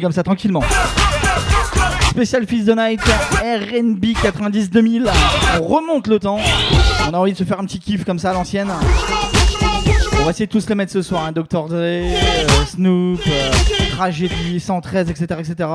comme 0.00 0.12
ça 0.12 0.22
tranquillement. 0.22 0.62
Spécial 2.10 2.46
Fils 2.46 2.64
de 2.64 2.72
Night, 2.72 3.00
RB 3.00 4.04
90-2000. 4.04 5.08
On 5.60 5.64
remonte 5.64 6.06
le 6.06 6.18
temps. 6.18 6.38
On 7.08 7.14
a 7.14 7.18
envie 7.18 7.32
de 7.32 7.36
se 7.36 7.44
faire 7.44 7.60
un 7.60 7.64
petit 7.64 7.78
kiff 7.78 8.04
comme 8.04 8.18
ça 8.18 8.30
à 8.30 8.32
l'ancienne. 8.32 8.70
On 10.20 10.24
va 10.24 10.30
essayer 10.30 10.46
de 10.46 10.50
tous 10.50 10.68
les 10.68 10.74
mettre 10.74 10.92
ce 10.92 11.02
soir. 11.02 11.24
Hein. 11.26 11.32
Dr. 11.32 11.68
Dre, 11.68 11.74
euh, 11.74 12.46
Snoop, 12.66 13.20
euh, 13.26 13.50
Tragedy, 13.96 14.58
113, 14.58 15.10
etc. 15.10 15.26
etc. 15.38 15.68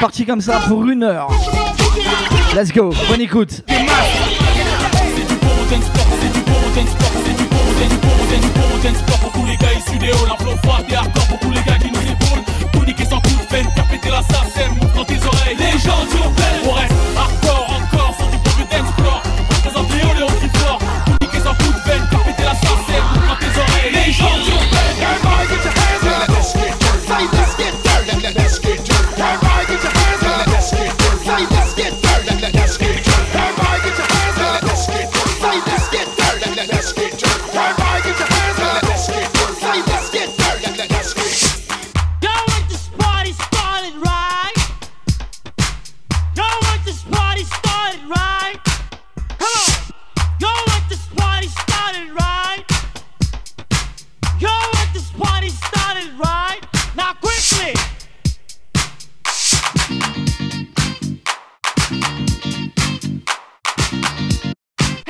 Parti 0.00 0.24
comme 0.24 0.40
ça 0.40 0.60
pour 0.66 0.84
une 0.86 1.04
heure. 1.04 1.28
Let's 2.54 2.72
go, 2.72 2.92
bonne 3.08 3.20
écoute. 3.20 3.62
Un 10.00 10.36
flow 10.36 10.56
froid 10.62 10.80
et 10.88 10.94
hardcore 10.94 11.26
pour 11.26 11.38
tous 11.40 11.50
les 11.50 11.62
gars 11.62 11.78
qui 11.78 11.90
nous 11.90 12.00
épaulent. 12.00 12.70
Tout 12.72 12.84
niquer 12.84 13.04
sans 13.04 13.20
coup 13.20 13.30
de 13.30 13.46
peine, 13.48 13.66
faire 13.74 13.86
péter 13.86 14.10
la 14.10 14.22
sarcelle, 14.22 14.70
montre 14.80 14.94
dans 14.94 15.04
tes 15.04 15.18
oreilles. 15.18 15.56
Les 15.58 15.78
gens 15.78 16.04
urbaines, 16.16 16.68
on 16.68 16.72
reste 16.72 17.11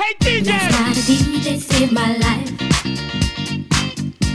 Hey 0.03 0.15
DJ! 0.15 0.47
Last 0.47 0.71
night 0.71 0.97
a 0.97 0.99
DJ 0.99 1.61
saved 1.61 1.93
my 1.93 2.17
life. 2.17 2.51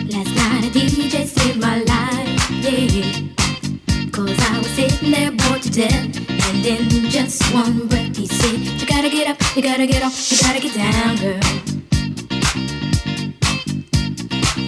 Last 0.08 0.32
night 0.34 0.64
a 0.64 0.70
DJ 0.70 1.26
saved 1.26 1.60
my 1.60 1.82
life, 1.82 2.50
yeah. 2.64 4.08
Cause 4.10 4.38
I 4.50 4.56
was 4.56 4.68
sitting 4.68 5.10
there 5.10 5.30
bored 5.30 5.60
to 5.60 5.70
death. 5.70 6.16
And 6.48 6.64
in 6.64 7.10
just 7.10 7.52
one 7.52 7.86
breath 7.86 8.16
he 8.16 8.26
said, 8.26 8.60
You 8.80 8.86
gotta 8.86 9.10
get 9.10 9.28
up, 9.28 9.36
you 9.54 9.62
gotta 9.62 9.86
get 9.86 10.02
off, 10.02 10.32
you 10.32 10.38
gotta 10.38 10.58
get 10.58 10.74
down, 10.74 11.16
girl. 11.16 11.38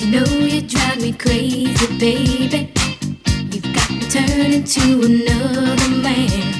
You 0.00 0.06
know 0.10 0.30
you 0.44 0.60
drive 0.60 1.00
me 1.00 1.12
crazy, 1.14 1.86
baby. 1.96 2.74
You've 3.50 3.72
got 3.72 3.90
me 3.90 4.00
turning 4.10 4.64
to 4.64 4.82
another 5.06 5.88
man. 6.02 6.59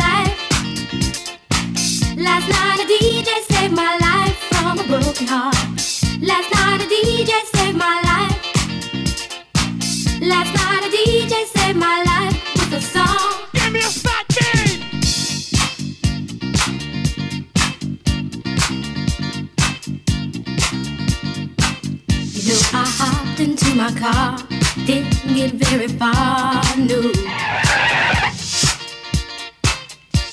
Get 25.47 25.53
very 25.53 25.87
far, 25.87 26.61
no. 26.77 27.01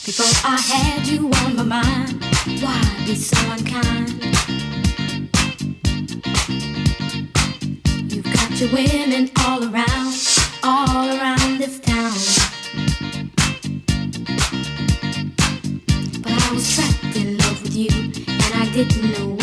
Before 0.05 0.35
I 0.45 0.57
had 0.71 1.07
you 1.07 1.31
on 1.31 1.57
my 1.57 1.63
mind, 1.63 2.23
why 2.61 2.83
be 3.07 3.15
so 3.15 3.39
unkind? 3.53 4.23
You've 8.13 8.31
got 8.37 8.51
your 8.61 8.71
women 8.71 9.31
all 9.47 9.65
around, 9.65 10.15
all 10.63 11.09
around 11.17 11.59
this 11.59 11.81
town. 11.81 12.19
But 16.23 16.33
I 16.33 16.53
was 16.53 16.75
trapped 16.75 17.17
in 17.17 17.39
love 17.39 17.63
with 17.63 17.75
you, 17.75 17.89
and 18.29 18.55
I 18.63 18.71
didn't 18.75 19.13
know 19.13 19.38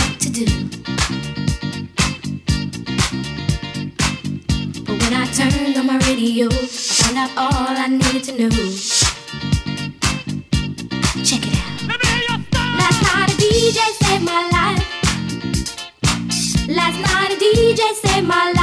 turned 5.35 5.75
on 5.77 5.85
my 5.85 5.97
radio, 6.07 6.49
found 6.49 7.17
out 7.17 7.29
all 7.35 7.51
I 7.51 7.87
needed 7.87 8.23
to 8.23 8.31
know. 8.39 8.49
Check 11.27 11.43
it 11.45 11.57
out. 11.59 11.81
Let 11.89 11.99
me 11.99 12.07
hear 12.07 12.23
your 12.29 12.39
style! 12.47 12.77
Last 12.79 12.99
night 13.03 13.29
a 13.29 13.35
DJ 13.35 13.79
saved 13.99 14.23
my 14.23 14.41
life. 14.55 14.85
Last 16.69 16.99
night 17.01 17.31
a 17.31 17.35
DJ 17.35 17.81
saved 17.95 18.27
my 18.27 18.45
life 18.51 18.54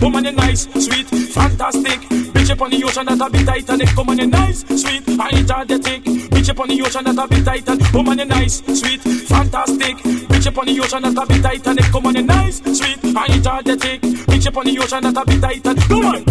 woman 0.00 0.24
you 0.24 0.32
nice, 0.32 0.62
sweet, 0.74 1.06
fantastic. 1.06 2.00
Bitch 2.32 2.50
up 2.50 2.62
on 2.62 2.70
the 2.70 2.84
ocean 2.84 3.06
that 3.06 3.20
a 3.20 3.30
bit 3.30 3.46
Titanic. 3.46 3.96
Woman 3.96 4.18
you 4.18 4.26
nice, 4.26 4.60
sweet, 4.80 5.08
energetic. 5.08 6.02
Bitch 6.04 6.50
up 6.50 6.60
on 6.60 6.68
the 6.68 6.82
ocean 6.82 7.04
that 7.04 7.18
a 7.18 7.28
bit 7.28 7.44
Titanic. 7.44 7.92
Woman 7.92 8.18
you 8.18 8.24
nice, 8.24 8.62
sweet, 8.78 9.00
fantastic. 9.02 9.96
Bitch 10.28 10.46
up 10.46 10.58
on 10.58 10.66
the 10.66 10.80
ocean 10.80 11.02
that 11.02 11.22
a 11.22 11.26
bit 11.26 11.42
Titanic. 11.42 11.92
Woman 11.92 12.16
you 12.16 12.22
nice, 12.22 12.58
sweet, 12.58 13.04
energetic. 13.04 14.00
Bitch 14.02 14.46
up 14.46 14.56
on 14.56 14.64
the 14.64 14.78
ocean 14.78 15.02
that 15.02 15.16
a 15.16 15.24
bit 15.24 15.40
Titanic. 15.40 16.27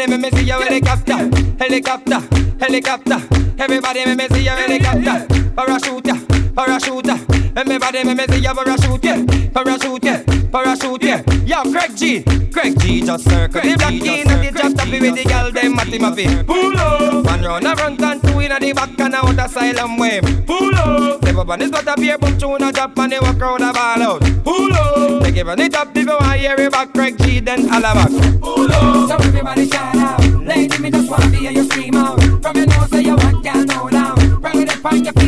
Everybody 0.00 0.22
me 0.22 0.30
me 0.30 0.38
see 0.38 0.46
your 0.46 0.62
helicopter. 0.62 1.18
Helicopter, 1.58 2.20
helicopter. 2.58 3.20
Everybody 3.58 4.06
me 4.06 4.14
me 4.14 4.28
see 4.28 4.44
your 4.44 4.54
helicopter. 4.54 5.26
Parachute, 5.54 6.54
parachute. 6.54 7.54
Everybody 7.54 8.04
me 8.04 8.14
me 8.14 8.24
see 8.28 8.38
your 8.38 8.54
parachute, 8.54 9.04
yeah. 9.04 9.24
Parachute, 9.52 10.02
yeah, 10.02 10.22
parachute, 10.50 11.02
yeah. 11.02 11.22
Yo, 11.44 11.70
Craig 11.70 11.94
G, 11.94 12.22
Craig 12.50 12.80
G 12.80 13.02
just 13.02 13.24
circle 13.28 13.60
the 13.60 13.76
block 13.76 13.92
in 13.92 14.30
and 14.30 14.42
the 14.42 14.50
drop 14.50 14.74
top 14.74 14.88
with 14.88 15.14
the 15.14 15.24
girl 15.28 15.52
them 15.52 15.76
Matty 15.76 15.98
Mappy. 15.98 16.46
Pull 16.46 16.78
up. 16.78 17.26
One 17.26 17.42
round 17.42 17.66
a 17.66 17.76
front 17.76 18.00
and 18.00 18.22
two 18.22 18.40
in 18.40 18.52
the 18.58 18.72
back 18.72 18.98
and 18.98 19.14
out 19.14 19.38
asylum 19.38 19.98
way. 19.98 20.22
Pull 20.46 20.74
up. 20.76 21.22
Step 21.22 21.36
up 21.36 21.48
on 21.50 21.58
this 21.58 21.70
butter 21.70 21.94
beer 21.96 22.16
boom 22.16 22.38
tune 22.38 22.62
a 22.62 22.72
drop 22.72 22.98
and 22.98 23.12
they 23.12 23.20
walk 23.20 23.38
round 23.38 23.62
a 23.62 23.70
ball 23.70 24.02
out. 24.02 24.22
Pull 24.44 24.72
up. 24.72 25.09
Give 25.32 25.48
on 25.48 25.58
the 25.58 25.68
top 25.68 25.96
if 25.96 26.04
you 26.04 26.06
want 26.06 26.38
hear 26.38 26.54
it 26.58 26.72
back 26.72 26.92
Craig 26.92 27.16
G 27.18 27.40
then 27.40 27.68
up. 27.96 28.10
So 28.10 29.16
everybody 29.16 29.68
shout 29.68 29.94
out. 29.96 30.20
Lady, 30.44 30.76
me 30.78 30.90
just 30.90 31.08
wanna 31.08 31.26
hear 31.28 31.52
you 31.52 31.64
scream 31.64 31.94
out. 31.94 32.20
From 32.42 32.56
your 32.56 32.66
nose 32.66 32.90
to 32.90 33.02
your 33.02 33.16
back, 33.16 33.42
girl, 33.42 33.64
no 33.64 33.88
down. 33.88 34.40
Bring 34.40 34.62
it 34.62 34.76
up 34.76 34.84
on 34.84 35.04
your 35.04 35.19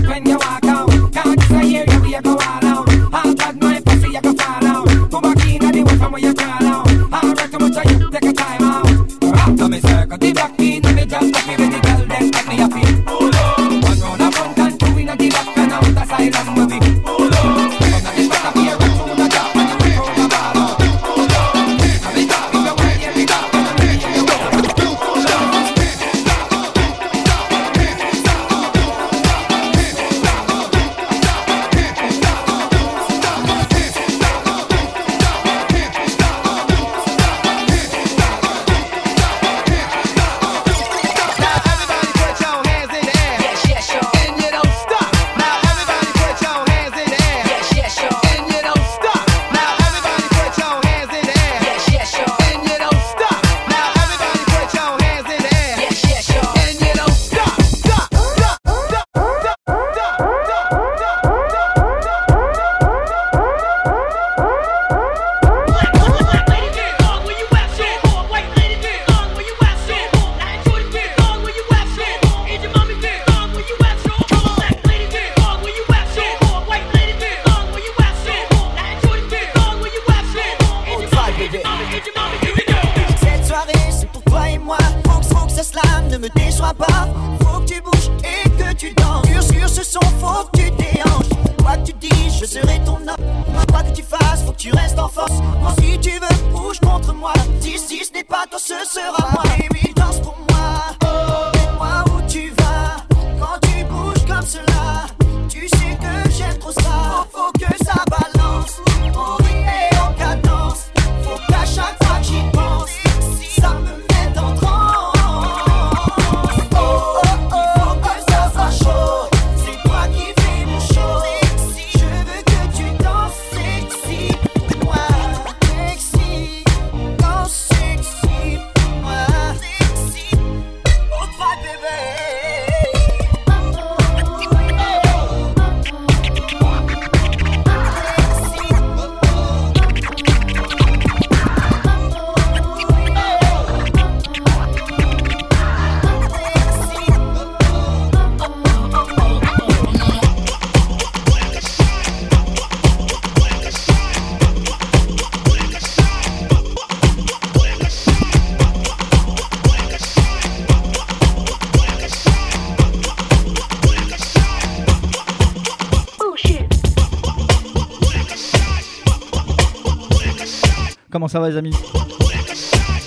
ça 171.32 171.40
va 171.40 171.48
les 171.48 171.56
amis 171.56 171.74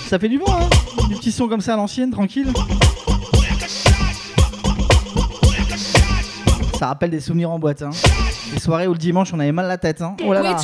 Ça 0.08 0.18
fait 0.18 0.28
du 0.28 0.36
bon 0.36 0.50
hein 0.50 0.68
Du 1.08 1.14
petit 1.14 1.30
son 1.30 1.46
comme 1.46 1.60
ça 1.60 1.74
à 1.74 1.76
l'ancienne, 1.76 2.10
tranquille 2.10 2.52
Ça 6.76 6.88
rappelle 6.88 7.10
des 7.10 7.20
souvenirs 7.20 7.52
en 7.52 7.60
boîte 7.60 7.82
hein. 7.82 7.90
Les 8.52 8.58
soirées 8.58 8.88
où 8.88 8.92
le 8.92 8.98
dimanche 8.98 9.32
on 9.32 9.38
avait 9.38 9.52
mal 9.52 9.68
la 9.68 9.78
tête 9.78 10.02
hein. 10.02 10.16
Oh 10.26 10.32
là 10.32 10.42
là 10.42 10.56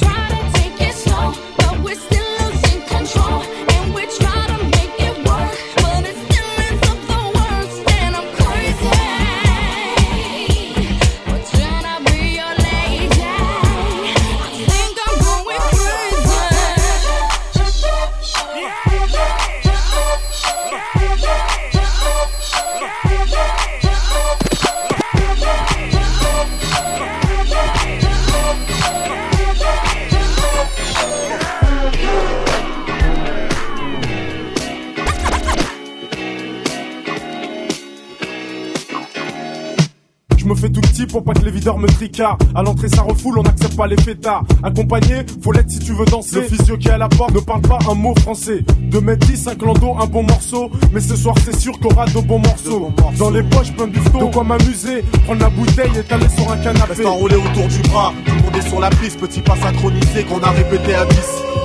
videurs 41.63 41.79
me 41.79 41.87
tricardent. 41.87 42.43
À 42.57 42.63
l'entrée, 42.63 42.89
ça 42.89 43.03
refoule, 43.03 43.39
on 43.39 43.43
n'accepte 43.43 43.77
pas 43.77 43.87
les 43.87 43.97
fêtards. 43.97 44.43
Accompagné, 44.65 45.25
faut 45.43 45.53
l'être 45.53 45.71
si 45.71 45.79
tu 45.79 45.93
veux 45.93 46.05
danser. 46.07 46.41
Le 46.41 46.43
physio 46.43 46.77
qui 46.77 46.89
est 46.89 46.93
à 46.93 46.99
la 46.99 47.09
porte 47.09 47.33
ne 47.33 47.39
parle 47.39 47.63
pas 47.63 47.79
un 47.89 47.95
mot 47.95 48.15
français. 48.21 48.65
2 48.91 49.01
mètres 49.01 49.27
10, 49.29 49.37
5 49.37 49.63
lando, 49.63 49.95
un 50.01 50.07
bon 50.07 50.25
morceau. 50.25 50.71
Mais 50.93 51.01
ce 51.01 51.15
soir, 51.15 51.37
c'est 51.45 51.57
sûr 51.57 51.79
qu'on 51.79 51.91
aura 51.91 52.07
de 52.07 52.21
bons 52.21 52.41
morceaux. 52.41 52.91
Dans 53.17 53.31
les 53.31 53.45
poches, 53.45 53.73
plein 53.73 53.87
de 53.87 53.93
bifton. 53.93 54.27
De 54.27 54.33
quoi 54.33 54.43
m'amuser, 54.43 55.05
prendre 55.25 55.41
la 55.41 55.51
bouteille 55.51 55.93
et 55.99 56.03
t'aller 56.03 56.29
sur 56.37 56.51
un 56.51 56.57
canapé. 56.57 56.83
Reste 56.89 57.07
enroulé 57.07 57.37
autour 57.37 57.69
du 57.69 57.79
bras, 57.91 58.13
tout 58.27 58.35
le 58.35 58.43
monde 58.43 58.57
est 58.57 58.69
sur 58.69 58.81
la 58.81 58.91
piste, 58.91 59.21
petit 59.21 59.41
pas 59.41 59.57
synchronisé 59.57 60.25
qu'on 60.25 60.41
a 60.41 60.51
répété 60.51 60.95
à 60.95 61.05
10. 61.07 61.17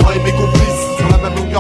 Moi 0.02 0.16
et 0.16 0.24
mes 0.24 0.32
complices, 0.32 0.77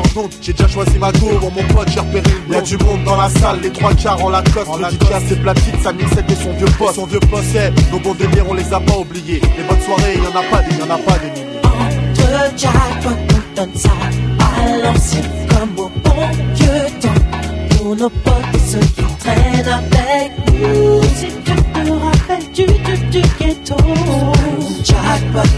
la 0.01 0.22
j'ai 0.42 0.54
déjà 0.54 0.68
choisi 0.68 0.98
ma 1.00 1.12
go, 1.13 1.27
bon 1.42 1.51
mon 1.56 1.63
pote 1.74 1.89
j'ai 1.89 2.00
repéré 2.00 2.24
une 2.48 2.54
Y'a 2.54 2.62
du 2.62 2.77
monde 2.77 3.04
dans 3.04 3.16
la 3.18 3.30
salle, 3.30 3.60
les 3.62 3.72
trois 3.72 3.94
quarts 3.94 4.24
en 4.24 4.30
la 4.30 4.42
coste, 4.42 4.70
le 4.77 4.86
DJ 4.86 5.12
a 5.12 5.20
ses 5.20 5.36
platines, 5.36 5.80
sa 5.84 5.94
mixette 5.94 6.32
et 6.32 6.36
son 6.36 6.54
vieux 6.54 6.68
poste. 6.77 6.96
Son 6.96 7.06
vieux 7.06 7.20
poste, 7.20 7.56
eh, 7.56 7.92
nos 7.92 8.00
bons 8.00 8.13
délires 8.13 8.46
on 8.50 8.54
les 8.54 8.74
a 8.74 8.80
pas 8.80 8.98
oubliés. 8.98 9.42
Les 9.58 9.63
bonnes 9.63 9.82
soirées, 9.82 10.18
y'en 10.18 10.39
a 10.39 10.44
pas 10.44 10.62
des, 10.63 10.75
y'en 10.77 10.89
a 10.89 10.98
pas 10.98 11.18
des 11.20 11.32
milliers. 11.32 11.62
Entre 11.63 12.58
jackpot, 12.58 13.10
on 13.10 13.56
donne 13.56 13.75
ça 13.75 13.89
à 14.39 14.77
l'ancienne 14.77 15.24
comme 15.50 15.86
au 15.86 15.89
bon 16.04 16.27
vieux 16.56 17.00
temps. 17.01 17.77
Pour 17.77 17.96
nos 17.96 18.10
potes 18.10 18.34
et 18.54 18.60
ceux 18.60 18.80
qui 18.80 19.04
traînent 19.20 19.68
avec 19.68 20.32
nous. 20.54 21.01
Si 21.16 21.27
tu 21.27 21.54
te 21.54 21.92
rappelles 21.92 22.51
du, 22.54 22.66
du, 22.66 23.22
du 23.22 23.27
ghetto. 23.39 23.75
Jackpot, 24.84 25.50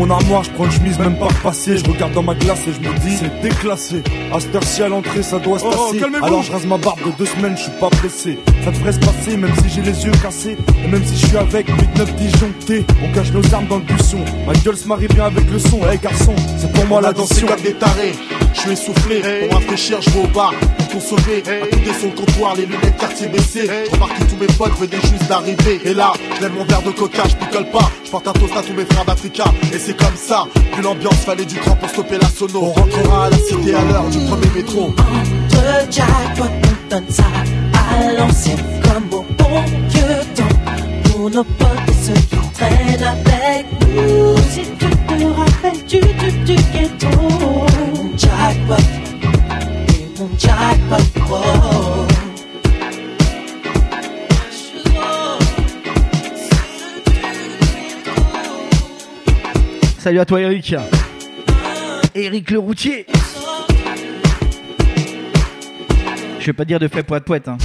mon 0.00 0.10
armoire, 0.10 0.42
je 0.42 0.50
prends 0.52 0.64
une 0.64 0.70
chemise 0.70 0.98
même 0.98 1.16
pas 1.18 1.26
repassée. 1.26 1.76
Je 1.76 1.84
regarde 1.84 2.12
dans 2.14 2.22
ma 2.22 2.34
glace 2.34 2.60
et 2.66 2.72
je 2.72 2.80
me 2.80 2.98
dis 3.00 3.16
c'est 3.18 3.40
déclassé. 3.42 4.02
À 4.32 4.40
cette 4.40 4.54
heure-ci 4.54 4.82
à 4.82 4.88
l'entrée, 4.88 5.22
ça 5.22 5.38
doit 5.38 5.58
se 5.58 5.64
Oh, 5.66 5.70
passer. 5.92 6.02
Alors 6.22 6.42
je 6.42 6.50
rase 6.52 6.64
ma 6.64 6.78
barbe 6.78 7.00
de 7.04 7.10
deux 7.18 7.26
semaines, 7.26 7.54
je 7.56 7.64
suis 7.64 7.78
pas 7.78 7.90
pressé. 7.90 8.38
Ça 8.64 8.70
devrait 8.70 8.92
se 8.92 8.98
passer, 8.98 9.36
même 9.36 9.52
si 9.62 9.68
j'ai 9.68 9.82
les 9.82 10.04
yeux 10.04 10.12
cassés. 10.22 10.56
Et 10.84 10.88
même 10.88 11.04
si 11.04 11.20
je 11.20 11.26
suis 11.26 11.36
avec 11.36 11.68
8-9 11.68 12.14
disjonctés. 12.16 12.86
On 13.04 13.12
cache 13.12 13.30
nos 13.32 13.54
armes 13.54 13.66
dans 13.66 13.76
le 13.76 13.82
buisson. 13.82 14.20
Ma 14.46 14.54
gueule 14.54 14.76
se 14.76 14.88
marie 14.88 15.08
bien 15.08 15.26
avec 15.26 15.50
le 15.50 15.58
son. 15.58 15.80
Eh 15.92 15.98
garçon, 15.98 16.34
c'est 16.56 16.72
pour 16.72 16.86
moi 16.86 17.02
la 17.02 17.12
tarés. 17.12 18.14
Je 18.54 18.60
suis 18.60 18.70
essoufflé, 18.70 19.20
pour 19.48 19.58
rafraîchir, 19.58 20.00
je 20.00 20.10
vais 20.10 20.20
au 20.20 20.26
bar 20.28 20.54
pour 20.90 21.00
consommer. 21.00 21.42
À 21.46 21.66
côté 21.66 21.90
son 22.00 22.10
comptoir, 22.10 22.56
les 22.56 22.66
lunettes 22.66 22.96
quartier 22.98 23.28
baissées. 23.28 23.68
Remarque 23.92 24.18
que 24.18 24.24
tous 24.24 24.36
mes 24.36 24.46
potes 24.46 24.78
venaient 24.78 25.02
juste 25.02 25.28
d'arriver. 25.28 25.80
Et 25.84 25.94
là, 25.94 26.12
lève 26.40 26.52
mon 26.52 26.64
verre 26.64 26.82
de 26.82 26.90
coca, 26.90 27.22
je 27.28 27.36
picole 27.36 27.70
pas. 27.70 27.90
Je 28.04 28.10
porte 28.10 28.28
un 28.28 28.32
toast 28.32 28.56
à 28.56 28.62
tous 28.62 28.72
mes 28.72 28.84
frères 28.84 29.04
d'Africa. 29.04 29.44
Et 29.72 29.78
c'est 29.78 29.96
comme 29.96 30.16
ça, 30.16 30.46
vu 30.76 30.82
l'ambiance, 30.82 31.16
fallait 31.26 31.44
du 31.44 31.56
cran 31.56 31.76
pour 31.76 31.88
stopper 31.88 32.18
la 32.18 32.28
sono. 32.28 32.62
On 32.62 32.72
rentrera 32.72 33.26
à 33.26 33.30
la 33.30 33.36
cité 33.36 33.74
à 33.74 33.84
l'heure 33.84 34.08
du 34.10 34.18
premier 34.18 34.50
métro. 34.54 34.88
Entre 34.88 35.92
jackpot, 35.92 36.44
on 36.44 36.90
donne 36.90 37.10
ça 37.10 37.24
à 37.74 38.12
l'ancienne 38.12 38.58
comme 38.82 39.18
au 39.18 39.24
bon 39.38 39.62
vieux 39.88 40.20
temps. 40.34 41.10
Pour 41.10 41.30
nos 41.30 41.44
potes 41.44 41.68
et 41.88 42.04
ceux 42.04 42.14
qui 42.14 42.50
traînent 42.54 43.02
avec 43.02 43.66
nous. 43.94 44.36
Si 44.50 44.62
tu 44.78 44.86
te 44.88 45.24
rappelles 45.24 45.84
du, 45.86 46.00
du, 46.00 46.32
du 46.44 46.54
ghetto. 46.72 47.08
Jackpot, 48.16 48.74
Salut 59.98 60.18
à 60.18 60.24
toi 60.26 60.40
Eric. 60.42 60.74
Eric 62.14 62.50
le 62.50 62.58
routier. 62.58 63.06
Je 66.38 66.46
vais 66.46 66.52
pas 66.52 66.66
dire 66.66 66.78
de 66.78 66.88
fait 66.88 67.02
poète 67.02 67.24
poète. 67.24 67.48
Hein. 67.48 67.56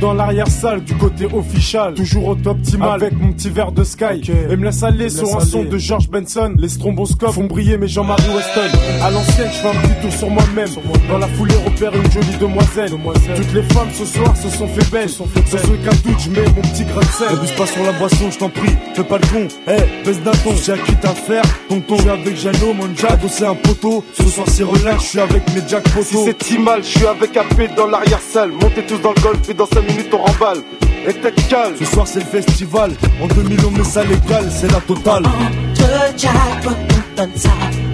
Dans 0.00 0.14
l'arrière-salle 0.14 0.84
du 0.84 0.94
côté 0.94 1.26
official, 1.26 1.94
toujours 1.94 2.28
au 2.28 2.34
top 2.36 2.58
optimal 2.58 3.02
avec 3.02 3.20
mon 3.20 3.32
petit 3.32 3.50
verre 3.50 3.72
de 3.72 3.82
Sky. 3.82 4.22
Et 4.48 4.56
me 4.56 4.64
laisse 4.64 4.84
aller 4.84 5.10
sur 5.10 5.36
un 5.36 5.40
son 5.40 5.64
de 5.64 5.76
George 5.76 6.08
Benson. 6.08 6.54
Les 6.56 6.68
stromboscopes 6.68 7.32
font 7.32 7.44
briller 7.46 7.78
mes 7.78 7.88
Jean-Marie 7.88 8.28
Weston. 8.28 8.78
À 9.02 9.10
l'ancienne, 9.10 9.48
je 9.52 9.58
fais 9.58 9.68
un 9.68 9.80
petit 9.80 10.00
tour 10.00 10.12
sur 10.12 10.30
moi-même. 10.30 10.68
Dans 11.08 11.18
la 11.18 11.26
foulée, 11.26 11.54
repère 11.64 11.92
une 11.96 12.10
jolie 12.12 12.36
demoiselle. 12.40 12.90
Toutes 12.90 13.52
les 13.54 13.62
femmes 13.62 13.88
ce 13.92 14.04
soir 14.04 14.36
se 14.36 14.48
sont 14.48 14.68
fait 14.68 14.88
belles. 14.92 15.08
Ce 15.08 15.22
qu'un 15.22 15.96
doute, 16.04 16.20
je 16.20 16.30
mets 16.30 16.46
mon 16.46 16.62
petit 16.62 16.84
grain 16.84 17.00
de 17.00 17.06
sel. 17.06 17.28
N'abuse 17.34 17.52
pas 17.52 17.66
sur 17.66 17.82
la 17.82 17.92
boisson, 17.92 18.30
je 18.30 18.38
t'en 18.38 18.50
prie, 18.50 18.76
fais 18.94 19.04
pas 19.04 19.18
le 19.18 19.26
con. 19.26 19.48
Eh, 19.66 20.04
baisse 20.04 20.22
d'un 20.22 20.30
ton, 20.30 20.54
j'ai 20.64 20.72
acquis 20.72 20.94
à 21.02 21.08
faire. 21.08 21.42
Tonton, 21.68 21.96
je 21.96 22.02
suis 22.02 22.10
avec 22.10 22.36
Jano, 22.36 22.72
mon 22.72 22.94
jack, 22.94 23.18
c'est 23.28 23.46
un 23.46 23.54
poteau. 23.54 24.04
Ce 24.14 24.24
soir, 24.24 24.46
c'est 24.48 24.62
relax, 24.62 25.02
je 25.02 25.08
suis 25.08 25.20
avec 25.20 25.42
mes 25.54 25.62
jack 25.68 25.82
poteaux. 25.84 26.04
Si 26.04 26.24
c'est 26.24 26.42
si 26.42 26.58
mal, 26.58 26.84
je 26.84 26.98
suis 26.98 27.06
avec 27.06 27.36
AP 27.36 27.74
dans 27.76 27.88
l'arrière-salle. 27.88 28.52
Montez 28.52 28.82
tous 28.86 28.98
dans 28.98 29.12
le 29.12 29.20
golf 29.20 29.48
et 29.48 29.54
dans 29.54 29.66
5 29.66 29.87
minutes 29.88 30.12
on 30.12 30.18
remballe. 30.18 30.62
Et 31.06 31.12
tête 31.14 31.48
calme. 31.48 31.74
Ce 31.78 31.84
soir 31.84 32.06
c'est 32.06 32.20
le 32.20 32.26
festival, 32.26 32.90
en 33.22 33.26
2000 33.28 33.58
on 33.66 33.70
met 33.70 33.84
ça 33.84 34.04
légal, 34.04 34.44
c'est 34.50 34.70
la 34.70 34.80
totale. 34.80 35.24
Entre 35.26 36.18
jackpot, 36.18 36.70
on 36.70 37.16
donne 37.16 37.36
ça 37.36 37.50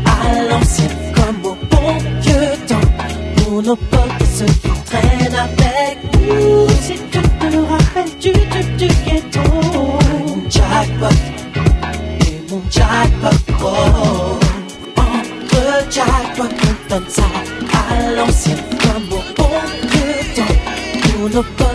à 0.06 0.42
l'ancienne 0.50 0.88
comme 1.14 1.52
au 1.52 1.56
bon 1.70 1.98
vieux 2.20 2.66
temps. 2.66 2.88
Pour 3.36 3.62
nos 3.62 3.76
potes 3.76 4.20
et 4.20 4.36
ceux 4.36 4.46
qui 4.46 4.70
traînent 4.86 5.34
avec 5.34 5.98
nous. 6.14 6.68
Si 6.82 6.94
tu 6.94 7.20
te 7.20 7.56
rappelles 7.70 8.18
du, 8.20 8.32
du, 8.32 8.86
du 8.86 8.94
ghetto. 9.04 9.40
Mon 10.26 10.50
jackpot, 10.50 11.16
et 12.20 12.50
mon 12.50 12.62
jackpot, 12.70 13.52
oh. 13.62 14.38
Entre 14.96 15.90
jackpot, 15.90 16.48
on 16.48 16.94
donne 16.94 17.08
ça 17.08 17.22
à 17.72 18.10
l'ancienne 18.16 18.56
comme 18.80 19.18
au 19.18 19.22
bon 19.36 19.50
vieux 19.82 20.34
temps. 20.34 20.56
Pour 21.02 21.30
nos 21.30 21.42
potes 21.42 21.73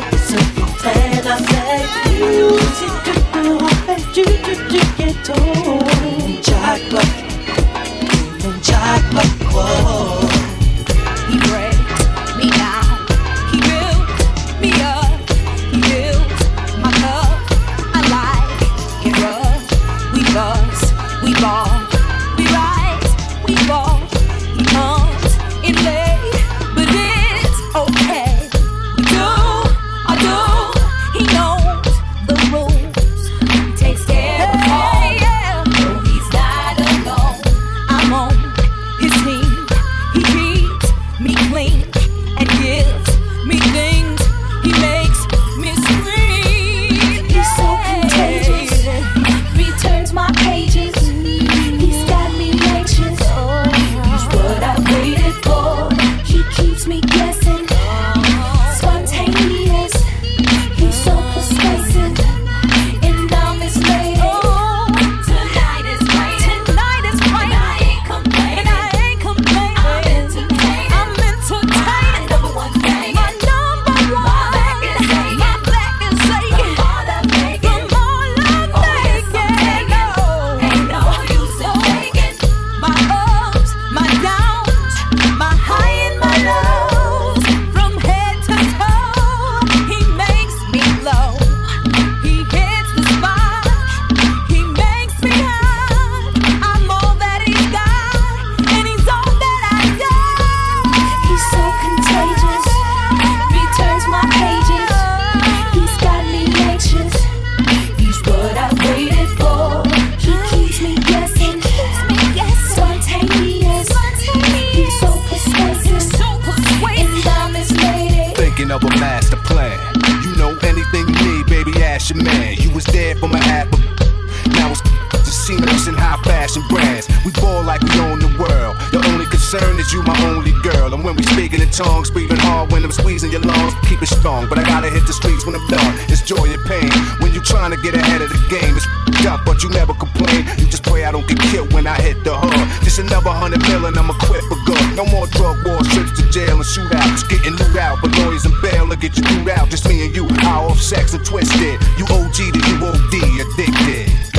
We 127.30 127.42
ball 127.42 127.62
like 127.62 127.78
we 127.86 127.94
own 128.02 128.18
the 128.18 128.34
world. 128.42 128.74
The 128.90 128.98
only 129.14 129.30
concern 129.30 129.78
is 129.78 129.94
you, 129.94 130.02
my 130.02 130.18
only 130.34 130.50
girl. 130.66 130.98
And 130.98 131.06
when 131.06 131.14
we 131.14 131.22
speaking 131.30 131.62
in 131.62 131.70
tongues, 131.70 132.10
breathing 132.10 132.42
hard 132.42 132.72
when 132.74 132.82
I'm 132.82 132.90
squeezing 132.90 133.30
your 133.30 133.46
lungs, 133.46 133.78
keep 133.86 134.02
it 134.02 134.10
strong. 134.10 134.50
But 134.50 134.58
I 134.58 134.64
gotta 134.66 134.90
hit 134.90 135.06
the 135.06 135.14
streets 135.14 135.46
when 135.46 135.54
I'm 135.54 135.68
done. 135.70 135.94
It's 136.10 136.26
joy 136.26 136.50
and 136.50 136.64
pain. 136.66 136.90
When 137.22 137.30
you 137.30 137.42
trying 137.46 137.70
to 137.70 137.78
get 137.86 137.94
ahead 137.94 138.26
of 138.26 138.34
the 138.34 138.42
game, 138.50 138.74
it's 138.74 138.90
up, 139.30 139.46
but 139.46 139.62
you 139.62 139.70
never 139.70 139.94
complain. 139.94 140.42
You 140.58 140.66
just 140.74 140.82
pray 140.82 141.06
I 141.06 141.12
don't 141.12 141.28
get 141.30 141.38
killed 141.54 141.70
when 141.72 141.86
I 141.86 142.02
hit 142.02 142.24
the 142.24 142.34
hood. 142.34 142.66
Just 142.82 142.98
another 142.98 143.30
hundred 143.30 143.62
million, 143.70 143.94
I'ma 143.94 144.18
quit 144.26 144.42
for 144.50 144.58
good. 144.66 144.82
No 144.98 145.06
more 145.14 145.30
drug 145.30 145.62
wars, 145.70 145.86
trips 145.94 146.18
to 146.18 146.26
jail 146.34 146.58
and 146.58 146.66
shootouts. 146.66 147.30
Getting 147.30 147.54
loot 147.62 147.78
out, 147.78 148.02
but 148.02 148.10
lawyers 148.18 148.50
and 148.50 148.58
bail 148.66 148.90
will 148.90 148.98
get 148.98 149.14
you 149.14 149.22
through 149.22 149.54
out. 149.54 149.70
Just 149.70 149.86
me 149.86 150.02
and 150.02 150.16
you, 150.18 150.26
hour 150.50 150.74
off 150.74 150.82
sex 150.82 151.14
and 151.14 151.22
twisted. 151.22 151.78
You 151.94 152.10
OG 152.10 152.58
to 152.58 152.58
you 152.58 152.76
OD, 152.82 153.16
addicted. 153.38 154.39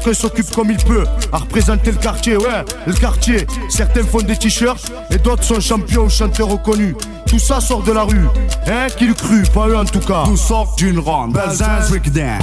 Chacun 0.00 0.14
s'occupe 0.14 0.50
comme 0.50 0.70
il 0.70 0.78
peut 0.78 1.04
à 1.32 1.38
représenter 1.38 1.90
le 1.92 1.98
quartier, 1.98 2.36
ouais, 2.36 2.64
le 2.86 2.92
quartier. 2.92 3.46
Certains 3.68 4.04
font 4.04 4.20
des 4.20 4.36
t-shirts 4.36 4.90
et 5.10 5.18
d'autres 5.18 5.44
sont 5.44 5.60
champions 5.60 6.04
ou 6.04 6.08
chanteurs 6.08 6.48
reconnus. 6.48 6.94
Tout 7.26 7.38
ça 7.38 7.60
sort 7.60 7.82
de 7.82 7.92
la 7.92 8.02
rue, 8.02 8.26
hein, 8.66 8.86
qui 8.96 9.06
le 9.06 9.14
cru, 9.14 9.42
pas 9.54 9.68
eux 9.68 9.76
en 9.76 9.84
tout 9.84 10.00
cas. 10.00 10.24
D'où 10.24 10.36
sort 10.36 10.74
d'une 10.76 10.98
ronde, 10.98 11.34
Belzins 11.34 11.88
Breakdown. 11.88 12.38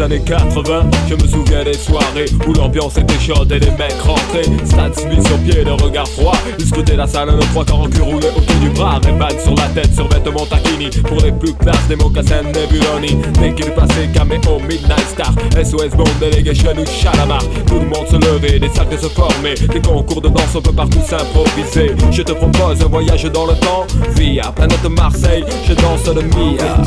Années 0.00 0.22
80, 0.24 0.88
je 1.10 1.14
me 1.14 1.28
souviens 1.28 1.62
des 1.62 1.74
soirées 1.74 2.24
où 2.46 2.54
l'ambiance 2.54 2.96
était 2.96 3.18
chaude 3.18 3.52
et 3.52 3.58
les 3.58 3.70
mecs 3.72 4.00
rentraient. 4.00 4.48
Stade 4.64 4.98
Smith 4.98 5.26
sur 5.26 5.36
pied, 5.40 5.62
le 5.62 5.72
regard 5.72 6.08
froid. 6.08 6.36
Scrutaient 6.58 6.96
la 6.96 7.06
salle, 7.06 7.28
le 7.28 7.40
trois 7.52 7.66
quarts 7.66 7.80
en 7.80 7.86
cul 7.86 8.00
roulé 8.00 8.28
autour 8.28 8.56
du 8.62 8.70
bras. 8.70 8.98
Ray-Ban 9.04 9.38
sur 9.42 9.54
la 9.56 9.68
tête, 9.68 9.94
sur 9.94 10.08
vêtements 10.08 10.46
taquini. 10.46 10.88
Pour 11.06 11.18
les 11.18 11.32
plus 11.32 11.52
classes, 11.52 11.86
des 11.86 11.96
mocassins 11.96 12.42
Nebuloni. 12.42 13.18
Dès 13.40 13.52
qu'il 13.52 13.72
passait, 13.72 14.08
caméo, 14.14 14.58
Midnight 14.66 15.06
Star. 15.10 15.34
SOS 15.62 15.94
Bond, 15.94 16.04
Delegation 16.18 16.72
ou 16.72 16.86
Chalamar. 16.86 17.42
Tout 17.66 17.80
le 17.80 17.86
monde 17.86 18.08
se 18.08 18.16
levait, 18.16 18.58
des 18.58 18.70
cercles 18.70 18.98
se 18.98 19.08
formaient. 19.08 19.54
Des 19.54 19.80
concours 19.80 20.22
de 20.22 20.28
danse, 20.28 20.54
on 20.54 20.62
peut 20.62 20.72
partout 20.72 21.00
s'improviser. 21.06 21.94
Je 22.10 22.22
te 22.22 22.32
propose 22.32 22.80
un 22.82 22.88
voyage 22.88 23.24
dans 23.24 23.44
le 23.44 23.54
temps. 23.54 23.86
Via 24.16 24.50
planète 24.52 24.88
Marseille, 24.88 25.44
je 25.68 25.74
danse 25.74 26.06
le 26.06 26.22
Mia. 26.22 26.82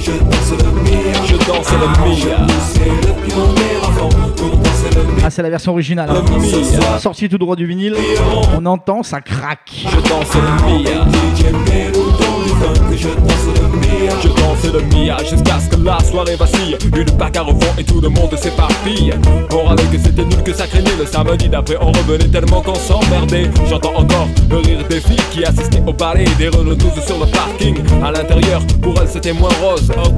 Je 0.00 0.12
le. 0.50 1.26
Je 1.26 1.36
danse 1.46 1.72
le 1.72 1.86
Mia. 2.04 2.46
Ah, 5.22 5.30
c'est 5.30 5.42
la 5.42 5.50
version 5.50 5.72
originale. 5.72 6.10
Sortie 6.98 7.28
tout 7.28 7.38
droit 7.38 7.56
du 7.56 7.66
vinyle. 7.66 7.94
On 8.56 8.64
entend, 8.66 9.02
ça 9.02 9.20
craque. 9.20 9.70
Je 9.74 10.08
danse 10.08 10.34
le 10.34 10.40
Mia. 10.66 11.04
Je 14.22 14.28
danse 14.28 14.64
le 14.72 14.80
Mia 14.82 15.16
jusqu'à 15.18 15.60
ce 15.60 15.68
que 15.68 15.84
la 15.84 15.98
soirée 16.00 16.36
vacille. 16.36 16.76
Une 16.96 17.10
bagarre 17.16 17.48
au 17.48 17.52
fond 17.52 17.72
et 17.78 17.84
tout 17.84 18.00
le 18.00 18.08
monde 18.08 18.34
s'éparpille. 18.36 19.12
On 19.52 19.64
râlait 19.68 19.84
que 19.84 19.98
c'était 19.98 20.24
nul, 20.24 20.42
que 20.42 20.52
ça 20.52 20.66
craignait. 20.66 20.96
Le 20.98 21.06
samedi 21.06 21.48
d'après, 21.48 21.76
on 21.80 21.92
revenait 21.92 22.28
tellement 22.28 22.60
qu'on 22.60 22.74
s'emmerdait. 22.74 23.50
J'entends 23.68 23.94
encore 23.96 24.28
le 24.50 24.56
rire 24.58 24.86
des 24.88 25.00
filles 25.00 25.22
qui 25.30 25.44
assistaient 25.44 25.82
au 25.86 25.92
ballet. 25.92 26.24
Des 26.38 26.48
Renault 26.48 26.74
12 26.74 27.04
sur 27.06 27.18
le 27.18 27.26
parking. 27.26 27.76
À 28.02 28.10
l'intérieur, 28.10 28.62
pour 28.82 29.00
elles, 29.00 29.08
c'était 29.08 29.32
moins 29.32 29.50
rose. 29.62 29.92
Oh 30.04 30.10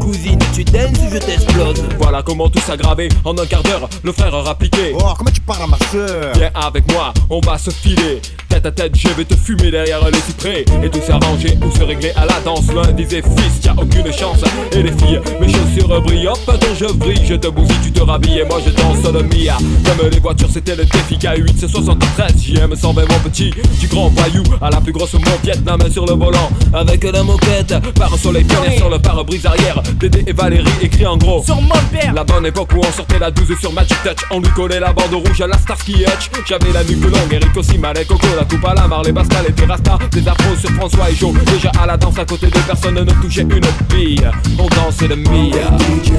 tu 0.55 0.65
danses 0.65 0.99
ou 0.99 1.13
je 1.13 1.19
t'explose 1.19 1.83
Voilà 1.99 2.23
comment 2.23 2.49
tout 2.49 2.61
s'aggravait. 2.61 3.09
En 3.25 3.37
un 3.37 3.47
quart 3.47 3.63
d'heure, 3.63 3.89
le 4.03 4.13
frère 4.13 4.35
a 4.35 4.43
rappliqué. 4.43 4.93
Oh, 4.95 5.03
comment 5.17 5.31
tu 5.31 5.41
parles 5.41 5.63
à 5.63 5.67
ma 5.67 5.79
soeur 5.91 6.33
Viens 6.37 6.51
avec 6.55 6.91
moi, 6.93 7.13
on 7.31 7.41
va 7.41 7.59
se 7.59 7.71
filer. 7.71 8.21
Tête 8.49 8.67
à 8.67 8.71
tête, 8.71 8.93
je 8.97 9.09
vais 9.09 9.25
te 9.25 9.35
fumer 9.35 9.71
derrière 9.71 10.05
les 10.11 10.21
cyprès. 10.21 10.65
Et 10.83 10.91
tout 10.91 11.01
s'arranger 11.07 11.57
ou 11.65 11.71
se 11.77 11.83
régler 11.83 12.13
à 12.17 12.27
la 12.27 12.39
danse. 12.45 12.73
L'un 12.75 12.93
disait 12.93 13.23
fils, 13.23 13.65
y'a 13.65 13.73
aucune 13.73 14.13
chance. 14.13 14.43
Et 14.73 14.83
les 14.83 14.93
filles, 14.93 15.21
mes 15.41 15.49
chaussures 15.49 16.01
brillent. 16.03 16.29
Hop, 16.29 16.39
dont 16.47 16.75
je 16.79 16.93
brille, 16.93 17.25
je 17.29 17.35
te 17.35 17.49
bousille, 17.49 17.77
tu 17.83 17.93
te 17.93 18.03
rhabilles. 18.03 18.41
Et 18.41 18.45
moi 18.45 18.59
je 18.65 18.71
danse 18.71 19.05
le 19.13 19.23
Mia. 19.23 19.57
Comme 19.85 20.09
les 20.09 20.21
voitures, 20.21 20.51
c'était 20.53 20.77
le 20.77 20.85
défi 20.85 21.17
K8, 21.17 21.55
c'est 21.59 21.69
73. 21.69 22.33
JM 22.43 22.75
120, 22.77 23.01
mon 23.01 23.19
petit. 23.31 23.53
Du 23.81 23.89
grand 23.89 24.09
voyou 24.09 24.43
à 24.61 24.71
la 24.71 24.81
plus 24.81 24.93
grosse 24.93 25.15
moquette, 25.15 25.61
la 25.67 25.77
main 25.77 25.91
sur 25.91 26.07
le 26.07 26.13
volant. 26.15 26.51
Avec 26.75 27.05
la 27.05 27.23
moquette, 27.23 27.75
par 27.95 28.13
un 28.13 28.19
soleil 28.19 28.45
pionnier 28.45 28.77
sur 28.77 28.91
le 28.91 28.99
pare-brise 28.99 29.47
arrière. 29.47 29.83
Dédé 30.13 30.31
et 30.31 30.33
Valérie 30.33 30.71
écrit 30.81 31.07
en 31.07 31.17
gros. 31.17 31.43
Sur 31.45 31.61
mon 31.61 31.75
père 31.91 32.13
La 32.15 32.25
bonne 32.25 32.47
époque 32.47 32.71
où 32.75 32.79
on 32.79 32.93
sortait 32.93 33.19
la 33.19 33.31
12 33.31 33.59
sur 33.59 33.73
Magic 33.73 33.97
Touch. 34.03 34.25
On 34.31 34.41
lui 34.41 34.51
collait 34.51 34.81
la 34.81 34.93
bande 34.93 35.15
rouge 35.15 35.41
à 35.41 35.47
la 35.47 35.59
Starsky 35.59 36.03
Hutch. 36.03 36.31
J'avais 36.47 36.73
la 36.73 36.85
nuque 36.85 37.03
longue, 37.05 37.33
Eric 37.33 37.57
aussi, 37.57 37.79
Malek, 37.79 38.07
Coco, 38.09 38.27
la 38.37 38.45
coupe 38.45 38.65
à 38.65 38.75
la 38.75 38.87
Marley, 38.87 39.13
Pascal 39.13 39.47
et 39.49 39.53
Terrasta. 39.53 39.99
Des 40.11 40.27
afros 40.27 40.57
sur 40.57 40.71
François 40.71 41.11
et 41.11 41.15
Joe. 41.15 41.33
Déjà 41.47 41.71
à 41.81 41.87
la 41.87 41.97
danse 41.97 42.19
à 42.19 42.25
côté 42.25 42.47
de 42.47 42.59
personne 42.59 42.95
ne 42.95 43.05
touchait 43.05 43.43
une 43.43 43.61
bille. 43.89 44.31
On 44.59 44.69
dansait 44.69 45.09
le 45.09 45.17
Mia. 45.17 45.71
Je 46.05 46.15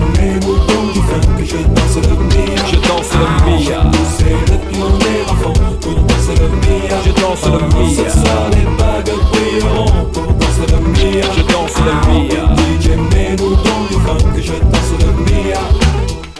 danse 1.68 1.96
le 1.96 2.16
Mia 2.24 2.66
Je 2.66 2.76
danse 2.78 3.14
le 3.14 3.28
Mia. 3.46 3.84
Le 3.84 4.04
Je 7.06 7.12
danse 7.22 7.46
le 7.46 7.60
Mia. 7.60 8.04
Pour 10.14 10.34
danser 10.34 10.68
le 10.72 10.80
Mia 10.90 11.26
Je 11.36 11.42
danse 11.44 11.78
le 11.78 11.94
Mia. 12.12 13.73
Le 14.04 15.14
Mia. 15.24 15.60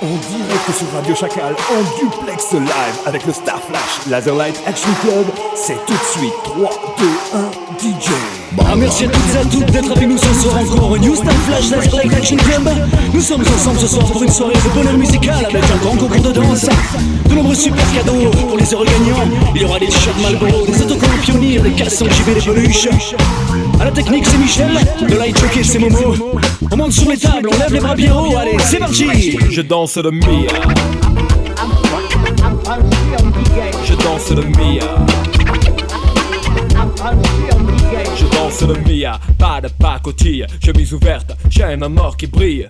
En 0.02 0.18
direct 0.18 0.78
sur 0.78 0.88
Radio 0.94 1.16
Chacal, 1.16 1.56
en 1.72 1.98
duplex 1.98 2.52
live 2.52 3.00
avec 3.06 3.26
le 3.26 3.32
Star 3.32 3.62
Flash 3.62 4.06
Laserlight 4.10 4.62
Action 4.68 4.90
Club, 5.02 5.26
c'est 5.56 5.78
tout 5.86 5.94
de 5.94 6.20
suite 6.20 6.34
3, 6.44 6.70
2, 6.98 7.06
1, 7.34 7.63
DJ. 7.84 8.12
Ah, 8.60 8.76
merci 8.78 9.04
à 9.04 9.08
toutes 9.10 9.36
et 9.36 9.38
à 9.38 9.44
toutes 9.44 9.72
d'être 9.74 9.92
avec 9.92 10.08
nous 10.08 10.18
ce 10.18 10.34
soir 10.42 10.58
encore 10.58 10.98
New 10.98 11.16
Star 11.16 11.34
Flash 11.34 11.70
Laser 11.70 11.98
Light 11.98 12.14
Action 12.14 12.38
Club. 12.38 12.70
Nous 13.14 13.20
sommes 13.20 13.42
ensemble 13.42 13.78
ce 13.78 13.88
soir 13.88 14.06
pour 14.06 14.24
une 14.24 14.32
soirée 14.32 14.54
de 14.54 14.74
bonheur 14.74 14.98
musical 14.98 15.46
avec 15.46 15.64
un 15.66 15.78
grand 15.84 15.98
concours 15.98 16.22
de 16.22 16.32
danse. 16.32 16.66
De 17.28 17.36
nombreux 17.36 17.56
super 17.56 17.84
cadeaux 17.94 18.32
pour 18.48 18.58
les 18.58 18.74
heureux 18.74 18.86
gagnants. 18.86 19.30
Il 19.54 19.64
y 19.64 19.66
aura 19.66 19.80
des 19.80 19.88
t-shirts 19.88 20.18
Marlboro, 20.22 20.66
des 20.66 20.82
autocollants 20.82 21.18
pionniers, 21.24 21.60
des 21.60 21.72
cassons 21.72 22.06
JV, 22.06 22.36
des 22.36 22.42
peluches. 22.42 22.88
À 23.82 23.84
la 23.84 23.92
technique, 23.92 24.28
c'est 24.28 24.38
Michel. 24.38 24.72
Le 25.02 25.18
light 25.18 25.38
jockey, 25.38 25.64
c'est 25.64 25.80
Momo. 25.80 26.16
On 26.72 26.78
monte 26.78 26.94
sur 26.94 27.10
les 27.10 27.18
tables, 27.18 27.50
on 27.54 27.60
lève 27.60 27.74
les 27.74 27.80
bras 27.82 27.96
bien 27.96 28.16
haut. 28.16 28.38
Allez, 28.38 28.56
c'est 28.64 28.80
parti. 28.80 29.38
Je 29.50 29.62
danse 29.62 29.98
le 29.98 30.12
Mia. 30.12 30.54
Je 33.84 33.94
danse 33.96 34.32
le 34.32 34.44
Mia. 34.44 35.33
Je 38.60 38.66
danse 38.66 38.78
le 38.78 38.84
Mia, 38.84 39.20
pas 39.40 39.62
de 39.62 39.68
pacotille, 39.68 40.46
chemise 40.64 40.94
ouverte, 40.94 41.32
chaîne 41.50 41.82
à 41.82 41.90
mort 41.90 42.18
qui 42.18 42.28
brille. 42.28 42.70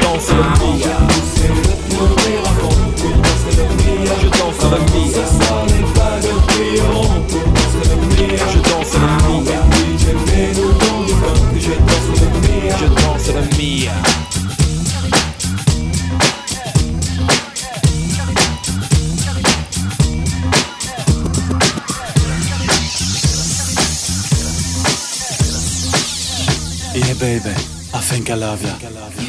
danser 0.00 0.34
le 0.34 0.42
Mia 0.60 0.96
Je 4.12 4.28
danse 8.68 8.94
le 8.94 9.18
Mia. 9.26 9.62
Je 11.58 11.70
danse 11.70 12.08
le 12.12 12.28
Mia 12.40 12.76
Je 12.78 12.86
danse 12.86 13.28
le 13.28 13.42
Mia. 13.56 13.92
Yeah, 26.94 27.14
baby, 27.14 27.50
I 27.92 28.00
think 28.00 28.30
I 28.30 28.34
love. 28.34 28.62
You 28.62 29.23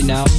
right 0.00 0.06
now. 0.06 0.29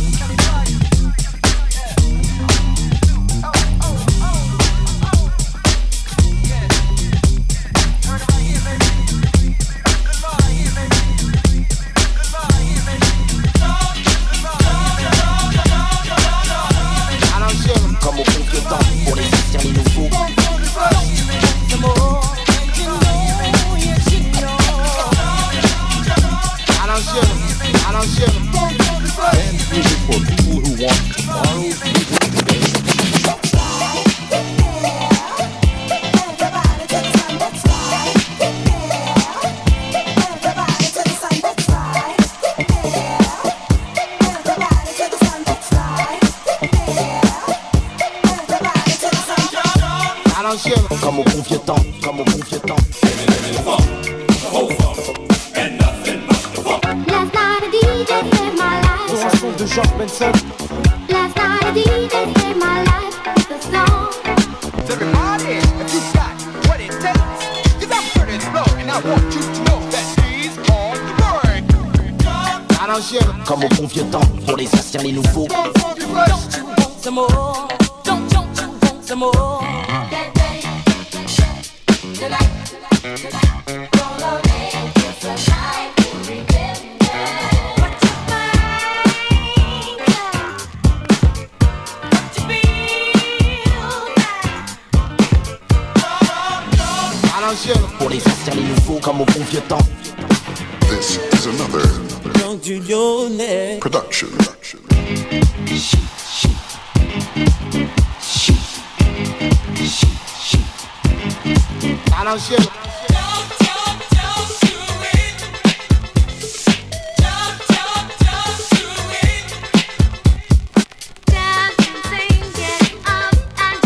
production. 103.80 104.28
production. 104.30 104.80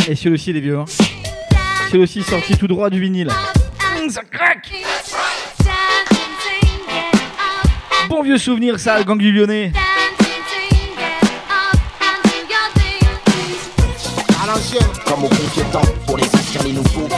Et 0.08 0.16
celui-ci, 0.16 0.54
les 0.54 0.62
vieux. 0.62 0.78
Hein. 0.78 0.86
Celui-ci 1.92 2.22
sorti 2.22 2.56
tout 2.56 2.68
droit 2.68 2.92
du 2.92 3.00
vinyle. 3.00 3.32
Mmh, 4.06 4.10
ça 4.10 4.22
craque! 4.22 4.85
bon 8.16 8.24
vieux 8.24 8.38
souvenir, 8.38 8.80
ça, 8.80 8.98
le 8.98 9.04
ganglionné. 9.04 9.74
À 14.42 14.48
l'ancienne, 14.48 14.88
comme 15.06 15.26
au 15.26 15.28
premier 15.28 15.70
temps, 15.70 15.82
pour 16.08 16.16
les 16.16 16.24
anciens, 16.24 16.62
les 16.64 16.72
nouveaux. 16.72 17.10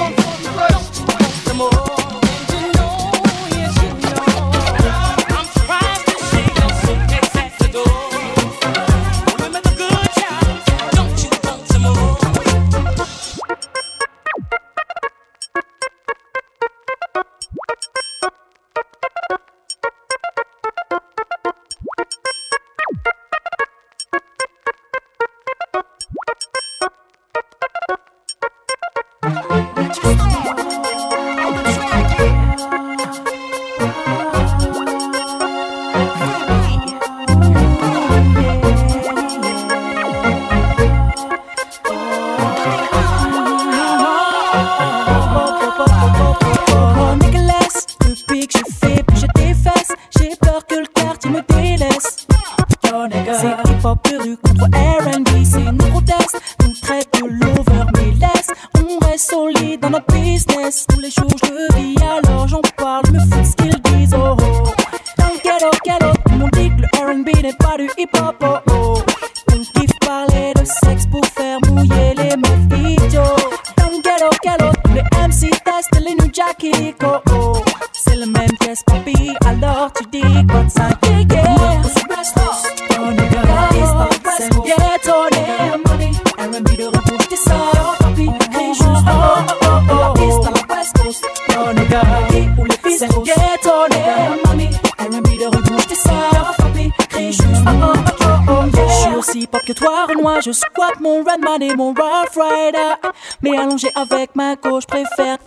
mon 101.07 101.23
Redman 101.23 101.61
et 101.61 101.73
mon 101.75 101.89
Rough 101.89 102.35
Rider. 102.35 102.95
Mais 103.41 103.57
allongé 103.57 103.89
avec 103.95 104.35
ma 104.35 104.55
gauche, 104.55 104.85
préfère 104.85 105.37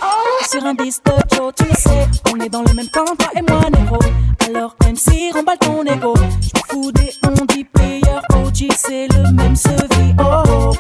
sur 0.48 0.64
un 0.64 0.74
disque 0.74 1.04
de 1.04 1.36
Joe, 1.36 1.52
tu 1.54 1.64
sais. 1.74 2.08
On 2.32 2.40
est 2.40 2.48
dans 2.48 2.62
le 2.62 2.72
même 2.72 2.88
camp, 2.88 3.04
toi 3.18 3.28
et 3.36 3.42
moi, 3.42 3.61
négro. 3.70 3.98
Alors 4.46 4.74
MC, 4.82 5.32
remballe 5.34 5.58
ton 5.58 5.84
ego. 5.84 6.14
J'me 6.40 6.61
fous 6.68 6.92
des 6.92 7.12
on 7.24 7.44
dit 7.44 7.64
player, 7.64 8.20
OG, 8.34 8.72
c'est 8.76 9.08
le 9.08 9.32
même 9.34 9.54
ce. 9.54 9.68
Oh 10.18 10.42
oh, 10.48 10.72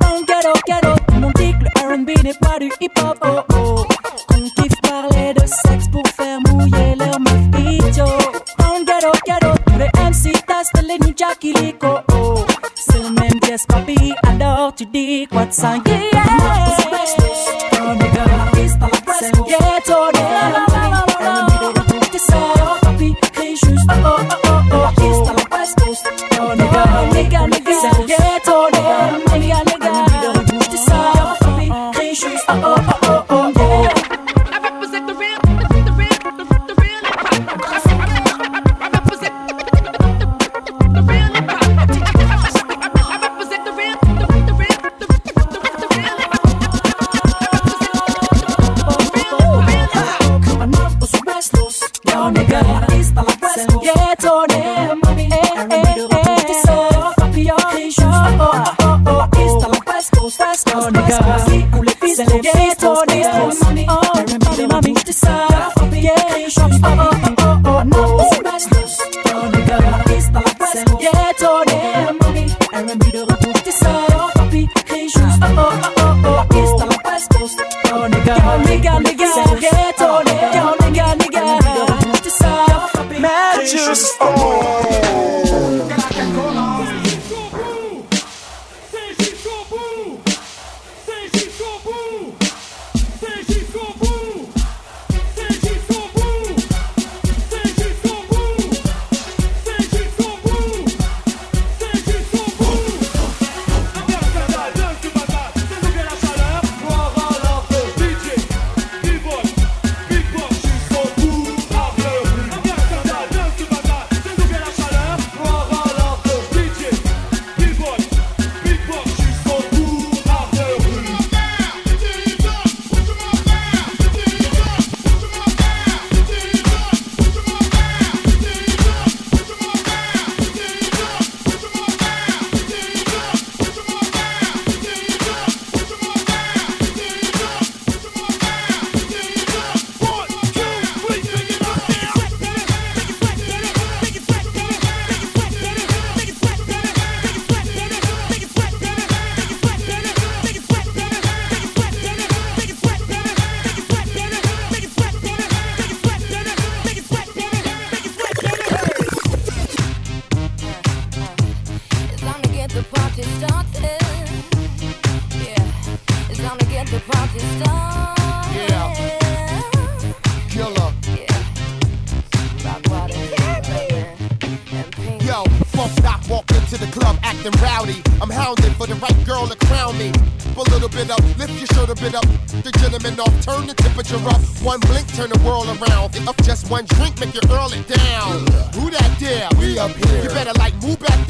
dans 0.00 0.16
le 0.16 0.60
ghetto, 0.66 0.94
tout 1.08 1.14
le 1.14 1.20
monde 1.20 1.32
dit 1.36 1.52
que 1.52 1.64
le 1.64 1.94
RB 1.94 2.24
n'est 2.24 2.34
pas 2.34 2.58
du 2.58 2.70
hip 2.80 2.90
hop. 3.02 3.18
Oh 3.24 3.54
oh. 3.54 3.85
what's 15.36 15.62
on 15.62 15.82
game? 15.82 16.15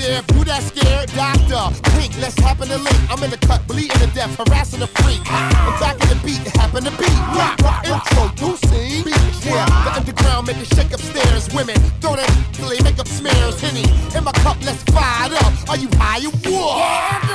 Yeah, 0.07 0.23
if 0.23 0.45
that 0.47 0.63
scared, 0.63 1.11
doctor, 1.19 1.75
pink, 1.99 2.15
let's 2.21 2.39
happen 2.39 2.69
to 2.69 2.79
link. 2.79 2.95
I'm 3.11 3.21
in 3.25 3.31
the 3.31 3.39
cut, 3.39 3.67
bleeding 3.67 3.99
to 3.99 4.07
death, 4.15 4.39
harassing 4.39 4.79
the 4.79 4.87
freak. 4.87 5.19
I'm 5.27 5.75
back 5.81 5.99
in 5.99 6.15
the 6.15 6.21
beat, 6.23 6.47
happen 6.55 6.85
to 6.85 6.95
be. 6.95 7.11
Rock, 7.35 7.59
rock, 7.59 7.83
introducing. 7.83 9.03
Beach, 9.03 9.39
yeah, 9.43 9.67
the 9.83 9.91
underground 9.99 10.47
make 10.47 10.59
it 10.59 10.71
shake 10.71 10.93
upstairs. 10.95 11.53
Women, 11.53 11.75
throw 11.99 12.15
that 12.15 12.31
till 12.53 12.69
they 12.69 12.79
make 12.87 13.01
up 13.01 13.09
smears. 13.09 13.59
Henny, 13.61 13.83
in 14.15 14.23
my 14.23 14.31
cup, 14.47 14.57
let's 14.63 14.81
fire 14.95 15.27
it 15.27 15.43
up. 15.43 15.53
Are 15.69 15.77
you 15.77 15.89
high 15.99 16.23
or 16.23 16.31
what? 16.55 17.26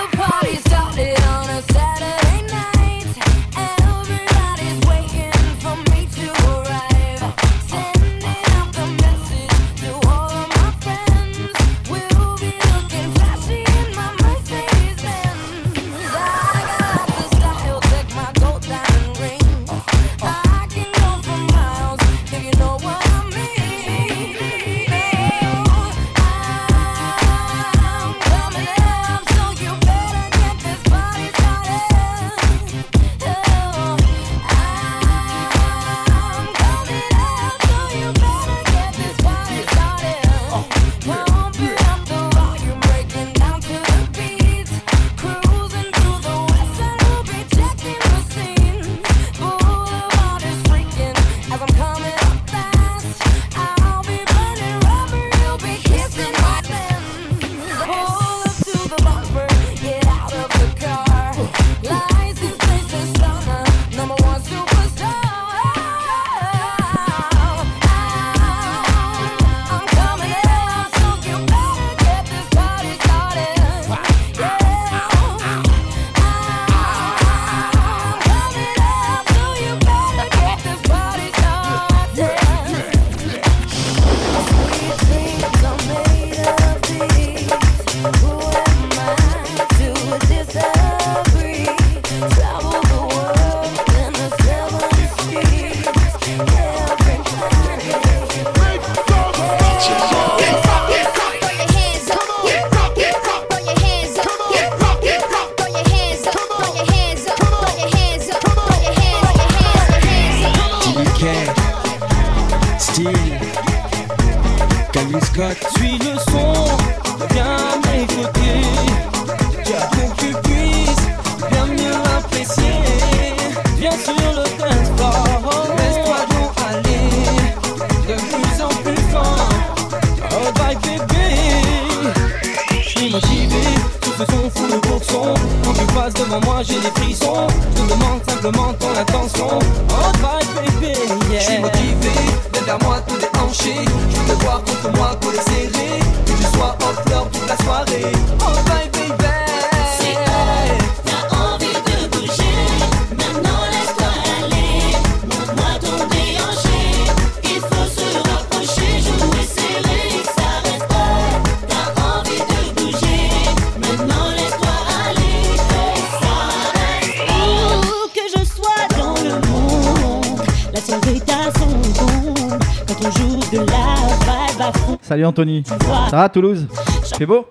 Salut 175.22 175.30
Anthony. 175.30 175.64
Ça 176.10 176.16
va 176.18 176.30
Toulouse? 176.30 176.68
C'est 177.04 177.28
beau? 177.28 177.46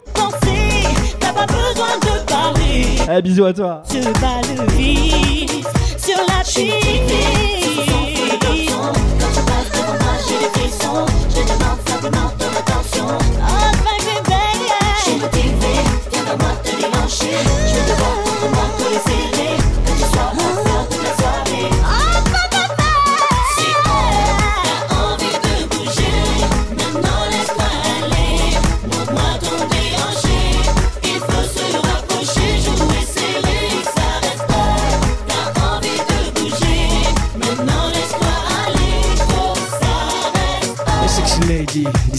Allez, 3.08 3.22
bisous 3.22 3.44
à 3.44 3.52
toi. 3.52 3.82
Sur 3.86 4.00
la 6.26 6.42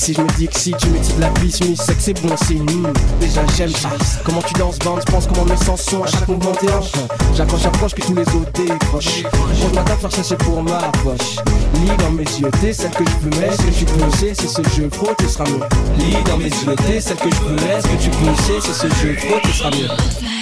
Si 0.02 0.16
je 0.16 0.22
me 0.22 0.28
dis 0.36 0.48
que 0.48 0.60
si 0.60 0.74
tu 0.80 0.88
me 0.90 0.98
dis 0.98 1.14
la 1.20 1.28
piste, 1.28 1.64
mais 1.70 1.76
c'est 1.76 1.94
que 1.94 2.02
c'est 2.02 2.20
bon 2.24 2.36
signe. 2.36 2.64
Mmh. 2.64 2.92
Déjà 3.20 3.42
j'aime 3.56 3.70
ça. 3.70 3.90
Comment 4.26 4.42
tu 4.42 4.54
danses, 4.56 4.80
bande, 4.80 5.00
je 5.06 5.12
pense 5.12 5.28
comment 5.28 5.46
mes 5.46 5.56
sens 5.58 5.80
sont 5.84 6.02
à 6.02 6.08
chaque 6.08 6.28
mouvement 6.28 6.54
des 6.60 6.70
hanches. 6.70 6.92
J'accroche, 7.36 7.62
j'approche 7.62 7.94
que 7.94 8.02
tous 8.02 8.16
les 8.16 8.24
autres 8.24 8.52
décrochent. 8.54 9.22
Je 9.54 9.76
m'attends 9.76 9.98
faire 9.98 10.10
chercher 10.10 10.38
pour 10.38 10.64
ma 10.64 10.80
poche. 11.04 11.38
Lis 11.76 11.96
dans 12.00 12.10
mes 12.10 12.24
yeux, 12.24 12.50
t'es 12.62 12.74
celle 12.74 12.90
que 12.90 13.04
je 13.06 13.16
peux 13.30 13.40
mettre, 13.40 13.54
ce 13.54 13.62
que 13.62 13.72
tu 13.78 13.86
peux 13.86 14.02
c'est 14.20 14.48
ce 14.48 14.64
jeu 14.76 14.88
pro, 14.88 15.10
tu 15.20 15.28
seras 15.28 15.46
mieux. 15.48 15.60
Lis 16.00 16.24
dans 16.26 16.38
mes 16.38 16.46
yeux, 16.46 16.76
t'es 16.88 17.00
celle 17.00 17.18
que 17.18 17.30
je 17.30 17.40
peux 17.40 17.54
mettre, 17.54 17.84
ce 17.84 17.94
que 17.94 18.02
tu 18.02 18.10
peux 18.10 18.60
c'est 18.60 18.74
ce 18.74 18.88
jeu 18.88 19.16
pro, 19.18 19.40
tu 19.44 19.54
seras 19.54 19.70
mieux. 19.70 20.41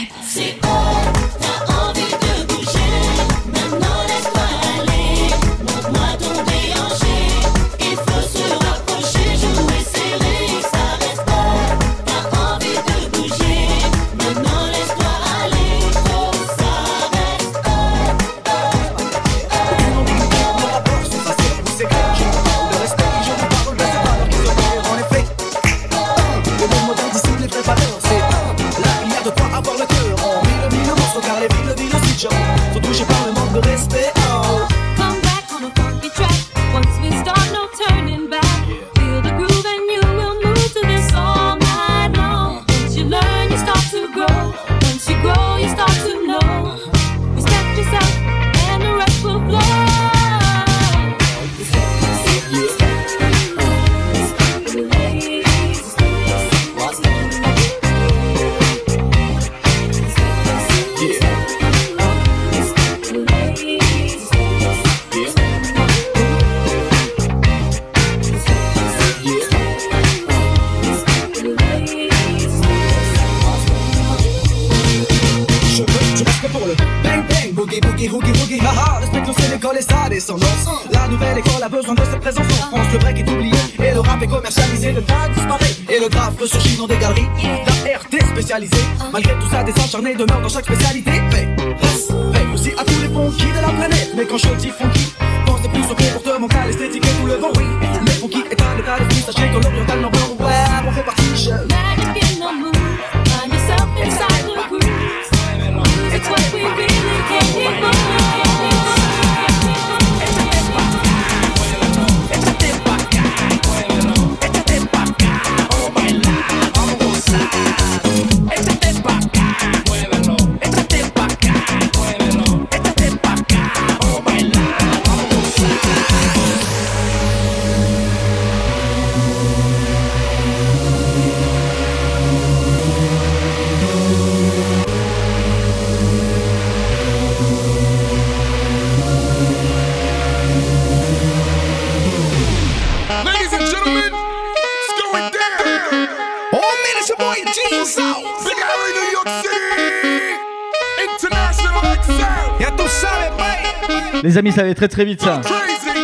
Les 154.29 154.37
amis, 154.37 154.51
ça 154.51 154.61
va 154.63 154.71
très 154.75 154.87
très 154.87 155.05
vite 155.05 155.23
ça. 155.23 155.41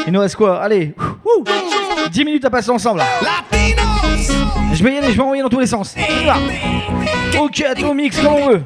Il 0.08 0.14
nous 0.14 0.20
reste 0.20 0.36
quoi? 0.36 0.60
Allez, 0.60 0.96
10 2.10 2.26
minutes 2.26 2.44
à 2.44 2.50
passer 2.50 2.72
ensemble. 2.72 3.04
Je 4.74 4.84
vais 4.84 4.96
y 4.96 4.98
aller, 4.98 5.12
je 5.12 5.16
vais 5.18 5.22
envoyer 5.22 5.44
dans 5.44 5.50
tous 5.50 5.60
les 5.60 5.68
sens. 5.68 5.94
Ok, 7.40 7.62
Atomix, 7.62 8.20
comme 8.20 8.34
on 8.34 8.50
veut. 8.50 8.64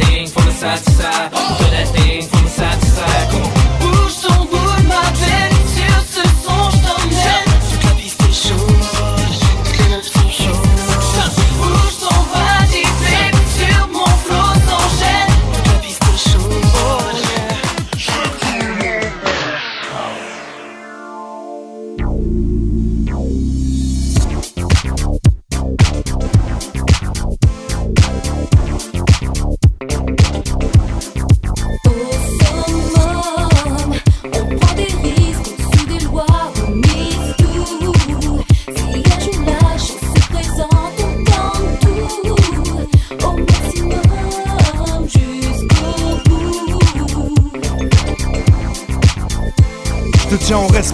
thing 0.00 0.26
from 0.26 0.44
the 0.46 0.52
side 0.52 0.78
to 0.78 0.90
side. 0.90 1.30
Do 1.30 1.64
that 1.70 1.88
thing 1.94 2.39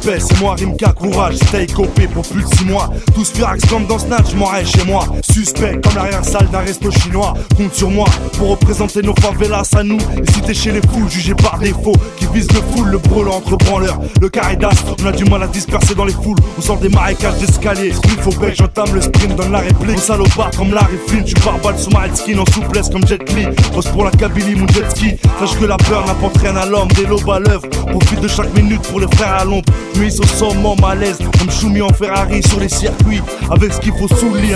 c'est 0.07 0.41
moi 0.41 0.55
Rimka, 0.55 0.93
courage, 0.93 1.35
stay 1.37 1.67
copé 1.67 2.07
pour 2.07 2.23
plus 2.27 2.43
de 2.43 2.49
6 2.49 2.65
mois. 2.67 2.91
Tous 3.15 3.31
furax 3.33 3.65
comme 3.67 3.87
dans 3.87 3.99
Snatch, 3.99 4.35
m'en 4.35 4.47
chez 4.65 4.85
moi. 4.87 5.05
Suspect 5.29 5.81
comme 5.83 5.97
l'arrière-salle 5.97 6.49
d'un 6.51 6.61
resto 6.61 6.91
chinois. 6.91 7.35
Compte 7.57 7.75
sur 7.75 7.91
moi 7.91 8.07
pour 8.39 8.51
représenter 8.51 9.03
nos 9.03 9.15
favelas 9.21 9.69
à 9.75 9.83
nous. 9.83 9.99
Et 9.99 10.33
si 10.33 10.41
t'es 10.43 10.55
chez 10.55 10.71
les 10.71 10.81
fous, 10.81 11.09
jugé 11.09 11.35
par 11.35 11.59
défaut, 11.59 11.95
qui 12.19 12.27
vise 12.33 12.47
le 12.53 12.61
full, 12.73 12.89
le 12.89 12.99
brûle 12.99 13.29
entre 13.29 13.57
branleurs. 13.57 13.99
Le 14.21 14.29
caridas, 14.29 14.71
on 15.03 15.07
a 15.07 15.13
du 15.13 15.25
mal 15.25 15.43
à 15.43 15.49
disperser 15.49 15.95
dans 15.95 16.05
les 16.05 16.13
foules. 16.13 16.39
On 16.57 16.61
sort 16.61 16.79
des 16.79 16.89
marécages 16.89 17.39
d'escalier. 17.39 17.93
Sprint 17.93 18.27
au 18.27 18.41
bec, 18.41 18.55
j'entame 18.57 18.95
le 18.95 19.01
sprint, 19.01 19.35
donne 19.35 19.53
la 19.53 19.59
réplique. 19.59 19.99
Salopard 19.99 20.51
comme 20.57 20.73
Larry 20.73 20.99
Flynn, 21.09 21.25
pars 21.45 21.59
balle 21.59 21.79
sous 21.79 21.91
ma 21.91 22.15
skin 22.15 22.39
en 22.39 22.47
souplesse 22.47 22.91
comme 22.91 23.07
Jet 23.07 23.29
Li. 23.35 23.47
Pose 23.75 23.89
pour 23.89 24.05
la 24.05 24.13
Kabylie, 24.13 24.55
mon 24.55 24.69
jet 24.69 24.89
ski. 24.91 25.17
Sache 25.41 25.59
que 25.59 25.65
la 25.65 25.77
peur 25.77 26.07
n'apporte 26.07 26.37
rien 26.39 26.57
à 26.57 26.65
l'homme, 26.65 26.89
des 26.93 27.07
lobes 27.07 27.29
à 27.29 27.41
l'œuvre. 27.41 27.69
Profite 27.69 28.21
de 28.21 28.29
chaque 28.29 28.55
minute 28.55 28.83
pour 28.83 29.01
les 29.01 29.09
frères 29.17 29.35
à 29.35 29.45
l'ombre. 29.45 29.65
Au 29.99 30.27
sommet, 30.27 30.77
malaise, 30.79 31.17
comme 31.39 31.51
Choumi 31.51 31.81
en 31.81 31.89
Ferrari 31.89 32.43
sur 32.43 32.61
les 32.61 32.69
circuits. 32.69 33.23
Avec 33.51 33.73
ce 33.73 33.81
qu'il 33.81 33.93
faut 33.95 34.07
sous 34.07 34.29
le 34.29 34.41
lit. 34.41 34.53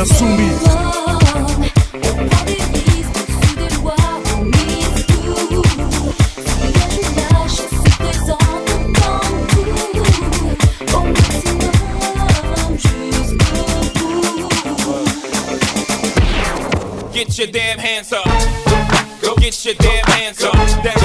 Get 17.15 17.39
your 17.39 17.47
damn 17.47 17.79
hands 17.79 18.13
up. 18.13 18.27
Go 19.23 19.35
get 19.37 19.65
your 19.65 19.75
damn 19.75 20.05
hands 20.05 20.45
up. 20.45 21.00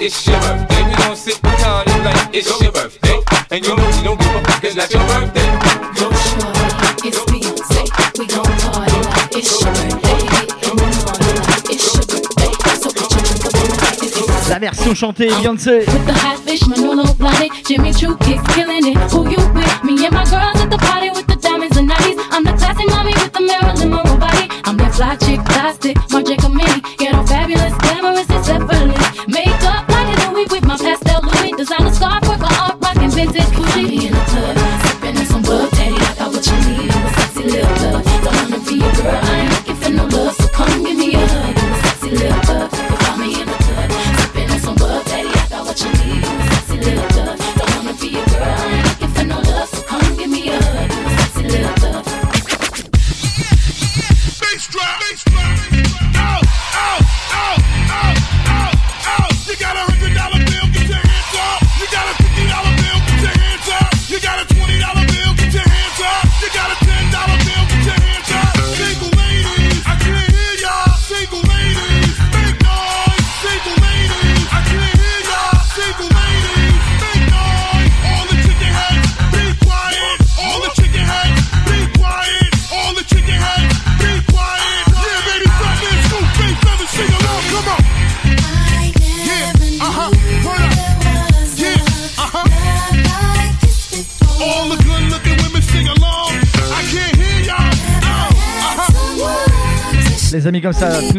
It's 0.00 0.26
your 0.26 0.40
birthday. 0.40 0.82
We 0.88 0.94
gon' 0.96 1.16
sip 1.16 1.44
and 1.44 1.58
party 1.58 1.92
like 2.00 2.34
it's 2.34 2.48
your 2.62 2.72
birthday. 2.72 3.20
And 3.50 3.64
you 3.64 3.76
know 3.76 3.84
we 3.84 4.02
don't 4.02 4.18
give 4.18 4.34
a 4.34 4.40
fuck, 4.44 4.64
it's 4.64 4.76
not 4.76 4.90
your 4.90 5.04
birthday. 5.06 5.48
It's 7.04 7.18
Beyonce. 7.28 7.82
We 8.18 8.26
gon' 8.26 8.44
party 8.64 8.98
like 9.12 9.36
it's 9.36 9.60
your 9.60 9.72
birthday. 9.76 10.40
And 10.64 10.80
we 10.80 10.86
party 11.04 11.30
like 11.44 11.68
it's 11.68 11.84
your 11.92 12.04
birthday. 12.08 12.52
So 12.80 12.88
put 12.90 13.12
your 13.12 13.22
drink 13.28 13.44
up 13.44 13.54
on 13.54 13.66
the 13.68 13.76
right 13.76 14.02
if 14.02 14.16
it's 14.16 14.48
La 14.48 14.58
version 14.58 14.94
chantée, 14.94 15.28
Beyoncé. 15.28 15.78
With 15.86 16.06
the 16.06 16.14
hot 16.14 16.38
fish, 16.40 16.66
Manolo 16.66 17.04
Blahnik, 17.20 17.52
Jimmy 17.66 17.92
Choo 17.92 18.16
kicks 18.16 18.42
killing 18.54 18.86
it. 18.86 18.96
Who 19.12 19.28
you 19.28 19.42
with? 19.52 19.84
Me 19.84 20.04
and 20.06 20.14
my 20.14 20.24
girls 20.24 20.56
at 20.60 20.70
the 20.70 20.78
party 20.78 21.10
with 21.10 21.26
the 21.26 21.36
diamonds 21.36 21.76
and 21.76 21.88
nighties. 21.90 22.16
I'm 22.30 22.44
the 22.44 22.52
classy 22.54 22.86
mommy 22.86 23.12
with 23.12 23.32
the 23.32 23.40
Marilyn 23.40 23.90
Monroe 23.90 24.16
body. 24.16 24.48
I'm 24.64 24.76
that 24.78 24.94
fly 24.94 25.16
chick, 25.16 25.44
plastic, 25.44 25.96
Marc 26.10 26.24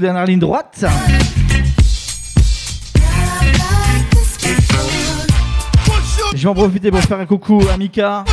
dernière 0.02 0.26
ligne 0.26 0.40
droite. 0.40 0.86
Je 6.34 6.42
vais 6.42 6.48
en 6.48 6.54
profiter 6.54 6.92
pour 6.92 7.02
faire 7.02 7.20
un 7.20 7.26
coucou 7.26 7.62
à 7.72 7.78
Mika. 7.78 8.24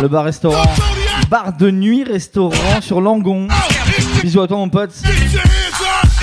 Le 0.00 0.08
bar-restaurant. 0.08 0.62
Bar 1.28 1.52
de 1.54 1.70
nuit 1.70 2.04
restaurant 2.04 2.80
sur 2.80 3.00
Langon. 3.00 3.48
Bisous 4.22 4.42
à 4.42 4.46
toi 4.46 4.58
mon 4.58 4.68
pote. 4.68 4.92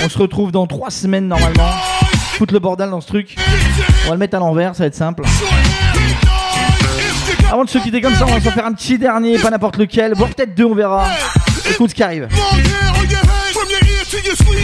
On 0.04 0.10
se 0.10 0.18
retrouve 0.18 0.52
dans 0.52 0.68
3 0.68 0.89
semaines 0.89 1.28
normalement. 1.28 1.70
Foutre 2.38 2.54
le 2.54 2.60
bordel 2.60 2.89
dans 2.89 3.02
ce 3.02 3.08
truc. 3.08 3.36
On 4.06 4.08
va 4.10 4.14
le 4.14 4.20
mettre 4.20 4.38
à 4.38 4.39
l'envers, 4.39 4.76
ça 4.76 4.84
va 4.84 4.88
être 4.88 4.96
simple. 4.96 5.24
Avant 7.52 7.66
de 7.66 7.70
se 7.70 7.78
quitter 7.78 8.02
comme 8.02 8.16
ça, 8.16 8.26
on 8.28 8.34
va 8.34 8.39
se 8.39 8.50
faire 8.50 8.66
un 8.66 8.74
petit 8.74 8.98
dernier, 8.98 9.38
pas 9.38 9.52
n'importe 9.52 9.78
lequel, 9.78 10.14
voire 10.16 10.30
peut-être 10.30 10.56
deux, 10.56 10.66
on 10.66 10.74
verra. 10.74 11.06
Écoute 11.70 11.91
ce 11.91 11.96
qui 11.96 12.04
arrive. 12.04 12.28
Your 14.42 14.62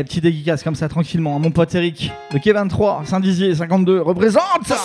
Eh, 0.00 0.04
petit 0.04 0.22
dédicace 0.22 0.62
comme 0.62 0.74
ça, 0.74 0.88
tranquillement. 0.88 1.38
Mon 1.38 1.50
pote 1.50 1.74
Eric, 1.74 2.10
de 2.32 2.38
K23, 2.38 3.04
Saint-Dizier, 3.04 3.54
52, 3.54 4.00
représente 4.00 4.66
Ça 4.66 4.76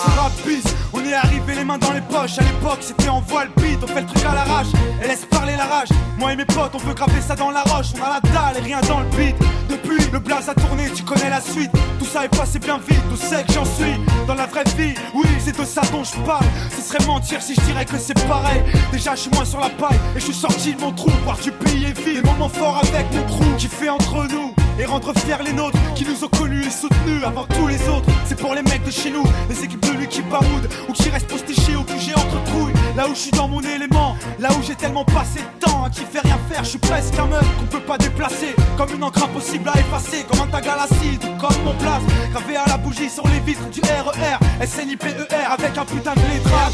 on 0.92 1.00
est 1.06 1.14
arrivé 1.14 1.56
les 1.56 1.64
mains 1.64 1.78
dans 1.78 1.94
les 1.94 2.02
poches. 2.02 2.38
À 2.38 2.42
l'époque, 2.42 2.80
c'était 2.82 3.08
en 3.08 3.22
voile 3.22 3.48
beat, 3.56 3.80
on 3.82 3.88
fait 3.88 4.02
le 4.02 4.08
truc 4.08 4.26
à 4.26 4.36
l'arrache. 4.36 4.68
Et 5.02 5.08
laisse 5.08 5.26
parler 5.26 5.54
la 5.56 5.66
rage. 5.66 5.88
Moi 6.18 6.34
et 6.34 6.36
mes 6.36 6.46
potes, 6.46 6.72
on 6.74 6.80
veut 6.80 6.94
graver 6.94 7.22
ça 7.22 7.36
dans 7.36 7.52
la 7.52 7.62
roche. 7.62 7.94
On 7.98 8.04
a 8.04 8.10
la 8.10 8.20
dalle 8.20 8.58
et 8.58 8.66
rien 8.66 8.82
dans 8.90 9.00
le 9.00 9.06
beat. 9.16 9.36
Depuis, 9.70 10.12
le 10.12 10.20
blaze 10.20 10.50
a 10.50 10.54
tourné, 10.54 10.90
tu 10.94 11.04
connais 11.04 11.30
la 11.30 11.40
suite. 11.40 11.72
Tout 11.98 12.06
ça 12.06 12.26
est 12.26 12.36
passé 12.36 12.60
bien 12.60 12.78
vite, 12.78 13.02
tout 13.10 13.16
sait 13.16 13.44
que 13.44 13.54
j'en 13.54 13.66
suis. 13.66 13.96
Dans 14.28 14.36
la 14.36 14.48
vraie 14.48 14.66
vie, 14.78 14.96
oui, 15.14 15.28
c'est 15.40 15.58
de 15.58 15.64
ça 15.64 15.82
dont 15.94 16.04
je 16.04 16.20
parle. 16.26 16.46
Ce 16.76 16.82
serait 16.82 17.06
mentir 17.06 17.42
si 17.42 17.56
je 17.56 17.62
dirais 17.62 17.86
que 17.86 17.98
c'est 17.98 18.28
pareil. 18.28 18.64
Déjà, 18.92 19.16
je 19.16 19.22
suis 19.22 19.32
moins 19.32 19.46
sur 19.46 19.62
la 19.62 19.70
paille 19.70 20.00
et 20.14 20.20
je 20.20 20.26
suis 20.26 20.34
sorti 20.34 20.74
de 20.74 20.82
mon 20.82 20.92
trou. 20.92 21.10
Voir 21.24 21.38
du 21.38 21.52
pays 21.52 21.86
et 21.86 21.94
vivre. 21.94 22.22
Des 22.22 22.30
moments 22.30 22.50
forts 22.50 22.82
avec 22.84 23.14
mon 23.14 23.24
trou 23.28 23.46
qui 23.58 23.68
fait 23.68 23.90
entre 23.90 24.28
nous 24.30 24.54
et 24.80 24.86
rendre 24.86 25.14
fiers 25.20 25.44
les 25.44 25.54
nôtres 25.54 25.78
qui 25.96 26.06
nous 26.06 26.24
ont 26.24 26.30
connus 26.30 26.66
et 26.66 26.70
soutenus 26.70 27.24
avant 27.24 27.46
tous 27.46 27.68
les 27.68 27.82
autres. 27.90 28.10
C'est 28.26 28.40
pour 28.40 28.54
les 28.54 28.62
mecs 28.62 28.84
de 28.84 28.92
chez 28.92 29.12
nous, 29.12 29.24
les 29.50 29.64
équipes 29.64 29.82
de 29.82 29.98
lui 29.98 30.08
qui 30.08 30.22
baroudent 30.22 30.70
ou 30.90 30.94
qui 30.94 31.10
restent 31.10 31.28
postés 31.28 31.54
chez 31.54 31.76
ou 31.76 31.84
que 31.84 31.98
j'ai 31.98 32.14
entre 32.14 32.44
couilles. 32.52 32.75
Là 32.96 33.10
où 33.10 33.14
je 33.14 33.20
suis 33.20 33.32
dans 33.32 33.50
mon 33.50 33.62
élément, 33.62 34.16
là 34.40 34.50
où 34.58 34.64
j'ai 34.64 34.76
tellement 34.76 35.04
passé 35.04 35.40
de 35.42 35.66
temps, 35.66 35.90
qui 35.92 36.06
fait 36.06 36.22
rien 36.22 36.40
faire, 36.50 36.64
je 36.64 36.70
suis 36.70 36.80
presque 36.80 37.18
un 37.20 37.26
meuf 37.26 37.46
qu'on 37.60 37.66
peut 37.66 37.86
pas 37.86 37.98
déplacer. 37.98 38.56
Comme 38.78 38.90
une 38.94 39.04
encre 39.04 39.24
impossible 39.24 39.68
à 39.68 39.78
effacer, 39.78 40.24
comme 40.24 40.40
un 40.40 40.48
tag 40.48 40.66
à 40.66 40.78
l'acide, 40.78 41.22
comme 41.38 41.64
mon 41.66 41.74
place. 41.74 42.02
Gravé 42.32 42.56
à 42.56 42.64
la 42.68 42.78
bougie 42.78 43.10
sur 43.10 43.28
les 43.28 43.40
vitres 43.42 43.70
du 43.70 43.82
RER, 43.82 44.66
SNIPER 44.66 45.14
avec 45.52 45.78
un 45.78 45.86
putain 45.86 46.14
de 46.14 46.22
lettrage. 46.22 46.74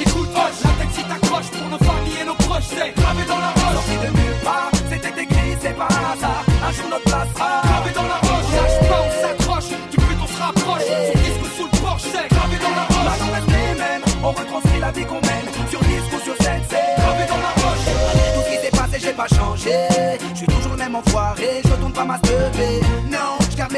Écoute, 0.00 0.30
hoche, 0.34 0.64
la 0.64 0.70
tête 0.70 0.94
si 0.94 1.02
t'accroche 1.04 1.50
pour 1.50 1.68
nos 1.68 1.78
familles 1.78 2.20
et 2.22 2.24
nos 2.24 2.34
proches, 2.34 2.68
c'est 2.70 2.94
gravé 2.96 3.24
dans 3.28 3.38
la 3.38 3.50
roche. 3.50 3.74
Sorti 3.74 3.96
de 4.06 4.10
nulle 4.16 4.40
part, 4.42 4.70
c'était 4.90 5.22
écrit, 5.22 5.56
c'est 5.60 5.76
pas 5.76 5.88
un 5.90 6.16
hasard. 6.16 6.44
Un 6.66 6.72
jour 6.72 6.86
notre 6.90 7.04
place 7.04 7.28
sera 7.34 7.60
Gravé 7.62 7.90
dans 7.94 8.08
la 8.08 8.14
roche, 8.14 8.27
enfoiré, 20.98 21.62
je 21.64 21.70
retourne 21.70 21.92
pas 21.92 22.04
ma 22.04 22.16
lever. 22.16 22.97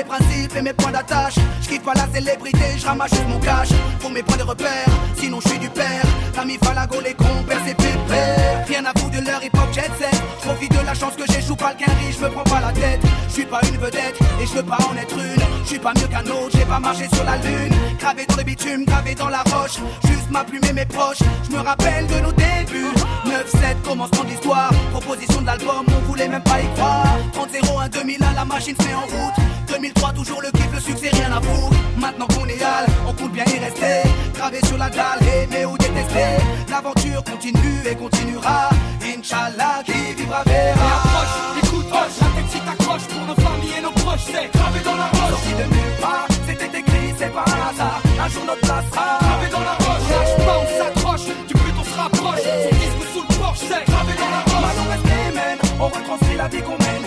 Mes 0.01 0.07
principes 0.07 0.57
et 0.57 0.62
mes 0.62 0.72
points 0.72 0.92
d'attache. 0.92 1.34
Je 1.61 1.78
pas 1.78 1.92
la 1.92 2.09
célébrité, 2.11 2.78
je 2.78 2.86
ramasse 2.86 3.11
juste 3.11 3.28
mon 3.28 3.38
cash. 3.38 3.68
Pour 4.01 4.11
mes 4.11 4.22
points 4.22 4.38
de 4.38 4.44
repère, 4.44 4.86
sinon 5.18 5.40
je 5.42 5.48
suis 5.51 5.59
du 5.59 5.68
père. 5.68 6.03
L'ami 6.34 6.57
Falago, 6.64 7.03
les 7.05 7.12
compères, 7.12 7.61
c'est 7.66 7.74
pépère. 7.76 8.64
Rien 8.66 8.82
à 8.86 8.98
foutre 8.98 9.20
de 9.20 9.26
leur 9.26 9.44
hip 9.44 9.51
hop 9.53 9.70
jet 9.74 9.90
set. 10.01 10.22
Profite 10.40 10.72
de 10.72 10.86
la 10.86 10.94
chance 10.94 11.16
que 11.16 11.30
j'ai, 11.30 11.42
joue 11.42 11.55
pas 11.55 11.74
le 11.74 11.84
quinri, 11.84 12.12
je 12.18 12.24
me 12.24 12.30
prends 12.30 12.44
pas 12.44 12.61
la 12.61 12.72
tête. 12.72 13.03
Je 13.28 13.32
suis 13.34 13.44
pas 13.44 13.61
une 13.68 13.76
vedette 13.76 14.18
et 14.40 14.46
je 14.46 14.53
veux 14.55 14.62
pas 14.62 14.78
en 14.90 14.96
être 14.96 15.18
une. 15.18 15.44
Je 15.64 15.68
suis 15.68 15.78
pas 15.78 15.92
mieux 15.94 16.07
qu'un 16.07 16.24
autre, 16.32 16.51
j'ai 16.55 16.64
pas 16.64 16.80
marché 16.80 17.07
sur 17.12 17.24
la 17.24 17.36
lune. 17.36 17.74
Gravé 17.98 18.24
dans 18.26 18.36
le 18.36 18.44
bitume, 18.44 18.84
gravé 18.86 19.14
dans 19.14 19.28
la 19.28 19.42
roche. 19.53 19.76
Juste 20.07 20.30
ma 20.30 20.44
plume 20.44 20.64
et 20.66 20.72
mes 20.72 20.86
proches. 20.86 21.22
Je 21.44 21.55
me 21.55 21.61
rappelle 21.61 22.07
de 22.07 22.20
nos 22.20 22.32
débuts. 22.32 22.94
9-7, 23.26 23.82
commencement 23.84 24.24
de 24.24 24.30
l'histoire. 24.30 24.70
Proposition 24.92 25.42
de 25.42 25.46
l'album, 25.46 25.84
on 25.88 26.09
voulait 26.09 26.28
même 26.28 26.42
pas 26.42 26.59
y 26.59 26.74
croire. 26.74 27.18
30-0, 27.34 27.82
1 27.84 27.88
2001, 27.90 28.32
la 28.32 28.44
machine 28.46 28.74
se 28.80 28.88
met 28.88 28.94
en 28.94 29.01
route. 29.01 29.59
2003, 29.70 30.12
toujours 30.12 30.42
le 30.42 30.50
kiff, 30.50 30.72
le 30.72 30.80
succès, 30.80 31.10
rien 31.12 31.30
à 31.32 31.40
foutre. 31.40 31.76
Maintenant 31.96 32.26
qu'on 32.26 32.46
est 32.46 32.62
hal, 32.62 32.86
on 33.06 33.12
compte 33.14 33.32
bien 33.32 33.44
y 33.46 33.58
rester. 33.58 34.02
Gravé 34.34 34.58
sur 34.66 34.76
la 34.76 34.90
dalle, 34.90 35.20
aimer 35.22 35.64
ou 35.64 35.78
détester. 35.78 36.42
L'aventure 36.68 37.22
continue 37.24 37.80
et 37.90 37.94
continuera. 37.94 38.70
Inch'Allah, 39.02 39.82
qui 39.84 40.14
vivra 40.14 40.42
Et 40.46 40.50
verra. 40.50 40.86
approche, 40.96 41.34
écoute, 41.62 41.86
hoche, 41.86 42.18
la 42.20 42.28
tête 42.34 42.50
si 42.50 42.60
t'accroche 42.60 43.06
pour 43.12 43.26
nos 43.26 43.34
familles 43.34 43.74
et 43.78 43.82
nos 43.82 43.92
proches, 43.92 44.26
c'est 44.26 44.50
gravé 44.52 44.80
dans 44.84 44.96
la 44.96 45.06
roche. 45.06 45.30
Sorti 45.30 45.52
de 45.54 45.66
nulle 45.74 45.96
part, 46.00 46.26
c'était 46.46 46.78
écrit, 46.78 47.14
c'est 47.18 47.32
pas 47.32 47.44
un 47.46 47.70
hasard. 47.70 48.00
Un 48.24 48.28
jour 48.28 48.44
notre 48.46 48.60
place 48.62 48.84
sera 48.90 49.18
Gravé 49.20 49.48
dans 49.50 49.60
la 49.70 49.74
roche, 49.84 50.06
lâche 50.10 50.46
pas, 50.46 50.58
on 50.58 50.66
s'accroche, 50.78 51.26
du 51.46 51.54
but 51.54 51.74
on 51.78 51.84
se 51.84 51.96
rapproche. 51.96 52.42
Sur 52.42 52.72
disque 52.80 52.98
ou 53.00 53.06
sous 53.14 53.24
le 53.28 53.34
porche, 53.38 53.60
c'est 53.60 53.84
gravé 53.86 54.12
dans 54.18 54.30
la 54.34 54.42
roche. 54.50 54.66
Maintenant 54.66 54.90
reste 54.90 55.06
les 55.06 55.32
mêmes, 55.38 55.58
on 55.78 55.86
retranscrit 55.86 56.36
la 56.36 56.48
vie 56.48 56.62
qu'on 56.62 56.78
mène. 56.78 56.99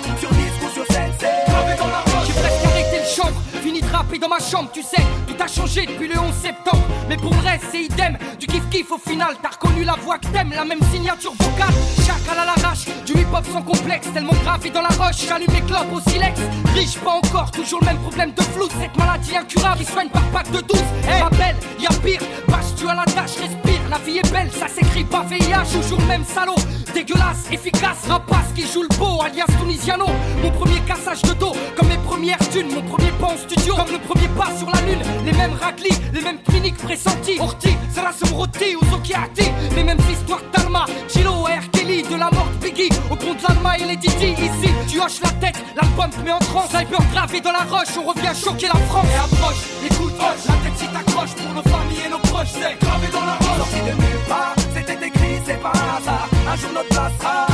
Presque 3.16 3.26
arrêté 3.26 3.30
le 3.30 3.34
chambre, 3.34 3.53
fini 3.64 3.80
de 3.80 3.88
rapper 3.88 4.20
dans 4.20 4.28
ma 4.28 4.40
chambre, 4.40 4.70
tu 4.74 4.82
sais, 4.82 5.02
tout 5.26 5.42
a 5.42 5.48
changé 5.48 5.86
depuis 5.86 6.10
le 6.10 6.20
11 6.20 6.34
septembre. 6.34 6.84
Mais 7.08 7.16
pour 7.16 7.34
le 7.34 7.40
reste, 7.40 7.66
c'est 7.72 7.84
idem, 7.84 8.18
du 8.38 8.46
kiff 8.46 8.68
kiff 8.70 8.92
au 8.92 8.98
final. 8.98 9.36
T'as 9.42 9.52
reconnu 9.52 9.86
la 9.86 9.94
voix 9.94 10.18
que 10.18 10.28
t'aimes, 10.28 10.52
la 10.54 10.66
même 10.66 10.82
signature 10.92 11.32
vocale. 11.32 11.74
Chacal 12.06 12.40
à 12.40 12.46
l'arrache, 12.46 12.86
du 13.06 13.14
hip 13.14 13.28
hop 13.34 13.46
sans 13.52 13.62
complexe, 13.62 14.08
tellement 14.14 14.36
gravé 14.44 14.70
dans 14.70 14.82
la 14.82 14.90
roche. 14.90 15.26
J'allume 15.28 15.52
mes 15.54 15.62
clopes 15.62 15.94
au 15.94 16.10
silex, 16.10 16.42
riche 16.76 16.98
pas 16.98 17.12
encore, 17.12 17.52
toujours 17.52 17.80
le 17.80 17.86
même 17.86 18.00
problème 18.00 18.34
de 18.34 18.42
flou. 18.42 18.68
Cette 18.82 18.98
maladie 18.98 19.38
incurable 19.38 19.78
qui 19.80 19.86
soigne 19.86 20.10
par 20.10 20.24
pack 20.32 20.52
de 20.52 20.60
12. 20.60 20.78
Eh, 21.04 21.24
ma 21.24 21.30
belle, 21.30 21.56
y'a 21.80 21.90
pire, 22.04 22.22
bâche 22.50 22.76
tu 22.78 22.88
à 22.90 22.96
la 22.96 23.06
tâche, 23.06 23.38
respire. 23.40 23.82
La 23.90 23.98
vie 24.00 24.18
est 24.18 24.32
belle, 24.32 24.52
ça 24.52 24.68
s'écrit 24.68 25.06
pas 25.06 25.24
VIH, 25.24 25.80
toujours 25.82 26.00
le 26.00 26.08
même 26.08 26.26
salaud. 26.26 26.56
Dégueulasse, 26.94 27.50
efficace, 27.52 28.08
rapace 28.10 28.52
qui 28.56 28.64
joue 28.68 28.84
le 28.84 28.98
beau, 28.98 29.22
alias 29.22 29.46
Tunisiano. 29.60 30.08
Mon 30.42 30.52
premier 30.52 30.80
cassage 30.82 31.22
de 31.22 31.34
dos, 31.34 31.54
comme 31.78 31.88
mes 31.88 31.98
premières 31.98 32.40
thunes, 32.50 32.72
mon 32.74 32.82
premier 32.82 33.12
pas 33.20 33.28
en 33.28 33.38
comme 33.84 33.92
le 33.92 34.00
premier 34.00 34.28
pas 34.30 34.56
sur 34.58 34.70
la 34.70 34.82
lune. 34.82 35.02
Les 35.26 35.34
mêmes 35.34 35.54
raclis, 35.60 35.98
les 36.14 36.22
mêmes 36.22 36.42
cliniques 36.42 36.78
pressenties. 36.78 37.40
Orti, 37.40 37.70
Sarasum 37.94 38.34
Roti 38.34 38.76
ou 38.76 38.86
Zokiati, 38.92 39.52
les 39.76 39.84
mêmes 39.84 40.00
histoires 40.12 40.42
d'Alma, 40.54 40.86
Chilo 41.08 41.44
R. 41.44 41.70
Kelly, 41.72 42.04
de 42.04 42.16
la 42.16 42.30
mort 42.32 42.48
de 42.54 42.66
Biggie, 42.66 42.90
au 43.12 43.16
compte 43.16 43.42
d'Alma 43.42 43.78
et 43.78 43.86
les 43.86 43.98
Didi. 43.98 44.32
Ici, 44.32 44.70
tu 44.88 45.00
hoches 45.00 45.22
la 45.22 45.30
tête, 45.42 45.58
l'album 45.76 46.10
te 46.10 46.22
met 46.22 46.32
en 46.32 46.40
transe. 46.40 46.70
Sniper 46.70 47.02
gravé 47.12 47.42
dans 47.42 47.52
la 47.52 47.66
roche, 47.70 47.94
on 47.98 48.08
revient 48.08 48.34
choquer 48.36 48.68
la 48.68 48.80
France. 48.88 49.08
Et 49.14 49.18
approche, 49.18 49.62
écoute, 49.86 50.14
hoche, 50.20 50.46
la 50.48 50.56
tête 50.64 50.78
si 50.78 50.88
t'accroche 50.88 51.34
pour 51.36 51.54
nos 51.54 51.64
familles 51.64 52.04
et 52.06 52.10
nos 52.10 52.20
proches, 52.20 52.54
c'est 52.54 52.80
gravé 52.80 53.08
dans 53.12 53.26
la 53.26 53.34
roche. 53.34 53.58
Sorti 53.58 53.80
de 53.82 53.94
nulle 54.02 54.24
part, 54.28 54.56
c'était 54.74 55.08
écrit, 55.08 55.38
c'est 55.46 55.62
pas 55.62 55.74
un 55.74 55.98
hasard. 55.98 56.28
Un 56.52 56.56
jour 56.56 56.72
notre 56.74 56.90
place 56.90 57.12
sera 57.20 57.53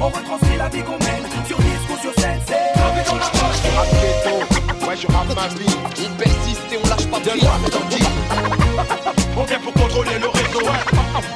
on 0.00 0.08
retranscrit 0.08 0.56
la 0.56 0.68
vie 0.68 0.82
qu'on 0.82 0.98
mène. 0.98 1.24
Sur 1.46 1.58
disque 1.58 1.90
ou 1.92 1.98
sur 2.00 2.14
scène, 2.20 2.40
c'est 2.46 2.78
gravé 2.78 3.02
dans 3.06 3.16
la 3.16 3.26
roche. 3.26 4.88
Ouais, 4.88 4.96
je 4.96 5.06
rappe 5.06 5.34
ma 5.34 5.48
vie. 5.48 5.76
On 6.04 6.16
persiste 6.16 6.72
et 6.72 6.78
on 6.82 6.88
lâche 6.88 7.06
pas 7.06 7.20
prise. 7.20 8.06
On 9.38 9.44
vient 9.44 9.58
pour 9.60 9.72
contrôler 9.74 10.18
le 10.18 10.28
réseau. 10.28 10.66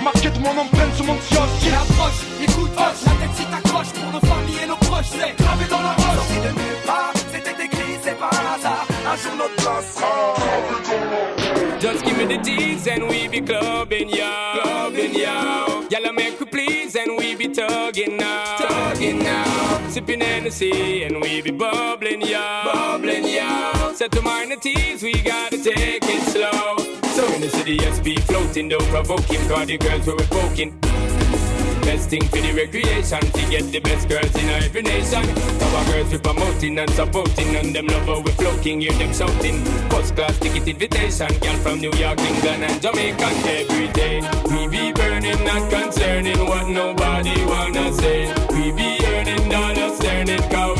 Marqué 0.02 0.30
de 0.30 0.38
mon 0.38 0.50
empreinte 0.50 0.94
sur 0.96 1.04
mon 1.04 1.14
kiosque. 1.14 1.68
approche, 1.68 2.20
écoute, 2.42 2.70
hoche, 2.76 3.04
la 3.04 3.12
tête 3.12 3.36
si 3.36 3.44
t'accroche 3.44 3.92
pour 3.92 4.12
nos 4.12 4.20
familles 4.20 4.60
et 4.64 4.66
nos 4.66 4.76
proches, 4.76 5.10
c'est 5.10 5.36
gravé 5.42 5.64
dans 5.68 5.82
la 5.82 5.92
roche. 5.92 6.16
Sorti 6.16 6.36
de 6.36 6.52
nulle 6.58 6.82
part, 6.86 7.12
c'était 7.32 7.64
écrit, 7.64 7.98
c'est 8.02 8.18
pas 8.18 8.30
un 8.32 8.54
hasard. 8.54 8.86
Un 9.06 9.16
jour 9.16 9.32
notre 9.36 9.56
place 9.56 9.94
sera 9.94 10.34
Just 11.80 12.04
give 12.04 12.16
me 12.18 12.26
the 12.26 12.90
and 12.90 13.08
we 13.08 13.28
be 13.28 13.40
clubbing, 13.40 14.10
yo. 14.10 14.24
Clubbing, 14.62 15.14
yo. 15.14 15.80
And 15.92 16.16
we 16.16 16.30
tugging 18.00 18.16
now. 18.16 18.56
Tugging 18.56 19.18
now. 19.18 19.88
Sipping 19.88 20.20
Hennessy 20.20 21.04
and 21.04 21.20
we 21.20 21.42
be 21.42 21.50
bubbling, 21.50 22.22
yo. 22.22 22.38
Bubbling, 22.64 23.26
yo. 23.26 23.92
Set 23.94 24.12
to 24.12 24.22
minor 24.22 24.56
teas, 24.56 25.02
we 25.02 25.12
gotta 25.12 25.62
take 25.62 26.02
it 26.02 26.22
slow. 26.28 26.76
So 27.12 27.26
in 27.34 27.40
the 27.40 27.48
city, 27.50 27.74
yes, 27.76 28.00
be 28.00 28.16
floating, 28.16 28.68
don't 28.68 28.84
provoke 28.84 29.24
him, 29.24 29.46
cause 29.48 29.66
the 29.66 29.78
girls 29.78 30.06
were 30.06 30.16
poking. 30.16 30.78
Best 31.82 32.10
thing 32.10 32.22
for 32.28 32.40
the 32.40 32.52
recreation 32.52 33.20
to 33.20 33.42
get 33.50 33.64
the 33.72 33.80
best 33.80 34.08
girls 34.08 34.34
in 34.36 34.48
every 34.50 34.82
nation. 34.82 35.24
Our 35.62 35.84
girls 35.92 36.12
we 36.12 36.18
promoting 36.18 36.78
and 36.78 36.90
supporting, 36.90 37.56
and 37.56 37.74
them 37.74 37.86
love 37.86 38.24
we 38.24 38.32
floating, 38.32 38.80
hear 38.80 38.92
them 38.92 39.12
shouting. 39.12 39.64
First 39.90 40.14
class 40.16 40.38
ticket 40.38 40.68
invitation, 40.68 41.28
girl 41.40 41.56
from 41.56 41.80
New 41.80 41.92
York, 41.92 42.20
England, 42.20 42.64
and 42.64 42.82
Jamaica 42.82 43.28
every 43.46 43.88
day. 43.92 44.20
We 44.50 44.68
be 44.68 44.92
burning, 44.92 45.44
not 45.44 45.70
concerning 45.70 46.38
what 46.46 46.68
nobody 46.68 47.44
wanna 47.44 47.92
say. 47.94 48.32
We 48.50 48.72
be 48.72 48.98
earning 49.06 49.48
dollars, 49.48 50.00
earning, 50.04 50.42
cause 50.50 50.79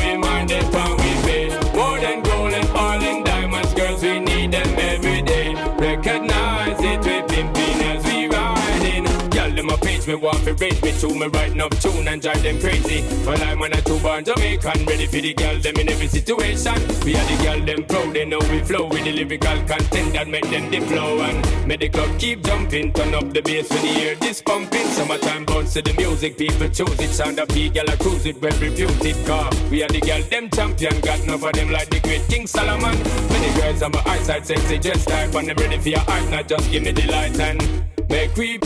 me 10.11 10.17
want 10.17 10.43
to 10.43 10.53
raise 10.55 10.81
me 10.81 10.91
to 10.91 11.07
me 11.13 11.27
right 11.27 11.51
enough 11.51 11.71
tune 11.81 12.07
and 12.07 12.21
drive 12.21 12.41
them 12.43 12.59
crazy. 12.59 13.01
Well, 13.25 13.41
I'm 13.43 13.61
on 13.61 13.71
a 13.71 13.81
two 13.81 13.99
born 13.99 14.25
Jamaican, 14.25 14.85
ready 14.85 15.05
for 15.05 15.21
the 15.21 15.33
girl 15.33 15.57
them 15.59 15.75
in 15.77 15.89
every 15.89 16.07
situation. 16.07 16.75
We 17.05 17.15
are 17.15 17.25
the 17.31 17.37
girl 17.43 17.65
them 17.65 17.83
proud, 17.85 18.13
they 18.13 18.25
know 18.25 18.39
we 18.39 18.59
flow 18.59 18.87
with 18.87 19.03
the 19.03 19.13
lyrical 19.13 19.57
content 19.63 20.13
that 20.13 20.27
make 20.27 20.49
them 20.49 20.69
the 20.69 20.81
flow 20.81 21.21
and 21.21 21.67
make 21.67 21.79
the 21.79 21.89
club 21.89 22.19
keep 22.19 22.43
jumping. 22.43 22.91
Turn 22.93 23.13
up 23.13 23.31
the 23.31 23.41
bass 23.41 23.69
when 23.69 23.85
you 23.85 23.93
hear 23.93 24.15
this 24.15 24.41
pumping. 24.41 24.87
Summertime 24.87 25.45
bounce 25.45 25.73
to 25.73 25.81
the 25.81 25.93
music, 25.93 26.37
people 26.37 26.67
choose 26.69 26.99
it. 26.99 27.09
Sound 27.09 27.39
of 27.39 27.47
the 27.49 27.69
girl 27.69 27.89
I 27.89 27.95
cruise 27.95 28.25
it, 28.25 28.41
well 28.41 28.59
reputed 28.59 29.25
car. 29.25 29.49
We 29.69 29.83
are 29.83 29.87
the 29.87 30.01
girl 30.01 30.21
them 30.23 30.49
champion, 30.49 30.99
got 31.01 31.19
enough 31.21 31.43
of 31.43 31.53
them 31.53 31.71
like 31.71 31.89
the 31.89 31.99
great 32.01 32.27
King 32.27 32.47
Solomon. 32.47 32.97
Many 33.29 33.61
girls 33.61 33.81
on 33.81 33.91
my 33.91 34.03
eyesight 34.05 34.45
sexy, 34.45 34.77
just 34.77 35.07
type 35.07 35.33
and 35.35 35.47
them 35.47 35.57
ready 35.57 35.77
for 35.77 35.89
your 35.89 36.03
art, 36.07 36.29
not 36.29 36.47
just 36.47 36.69
give 36.69 36.83
me 36.83 36.91
the 36.91 37.07
light 37.07 37.39
and 37.39 37.61
make 38.09 38.35
we 38.35 38.59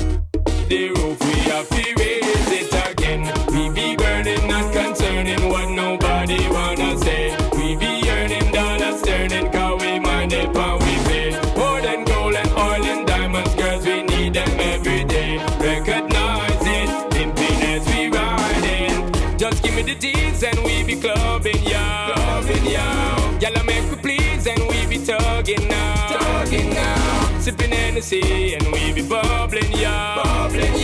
the 0.68 0.90
roof, 0.90 1.20
we 1.22 1.34
have 1.52 1.68
to 1.70 1.94
raise 2.00 2.52
it 2.52 2.92
again. 2.92 3.22
We 3.54 3.70
be 3.70 3.96
burning, 3.96 4.48
not 4.48 4.72
concerning 4.74 5.50
what 5.50 5.70
nobody 5.70 6.40
wanna 6.50 6.98
say. 7.00 7.36
We 7.58 7.76
be 7.76 8.10
earning 8.10 8.52
dollars, 8.52 9.02
turning, 9.02 9.52
cause 9.52 9.82
we 9.82 10.00
mind 10.00 10.34
it, 10.34 10.52
but 10.54 10.80
we 10.80 10.96
pay. 11.08 11.32
More 11.58 11.82
than 11.82 12.04
gold 12.06 12.36
and 12.36 12.52
oil 12.52 12.86
and 12.86 13.08
diamonds, 13.08 13.54
girls, 13.56 13.86
we 13.86 14.04
need 14.04 14.34
them 14.34 14.60
every 14.60 15.04
day. 15.04 15.38
Recognize 15.60 16.66
it, 16.80 17.12
pimping 17.12 17.62
as 17.74 17.86
we 17.88 18.10
riding. 18.10 19.38
Just 19.38 19.64
give 19.64 19.76
me 19.76 19.84
the 19.84 19.96
G's 19.96 20.44
and 20.44 20.60
we 20.66 20.84
be 20.84 20.96
clubbing, 21.00 21.62
yo. 21.64 22.12
Clubbing, 22.14 22.66
yo. 22.66 23.40
Y'all 23.42 23.64
make 23.66 23.90
we 23.92 23.98
please 23.98 24.48
and 24.48 24.62
we 24.70 24.86
be. 24.88 25.06
Tugging 25.06 25.68
now. 25.68 26.25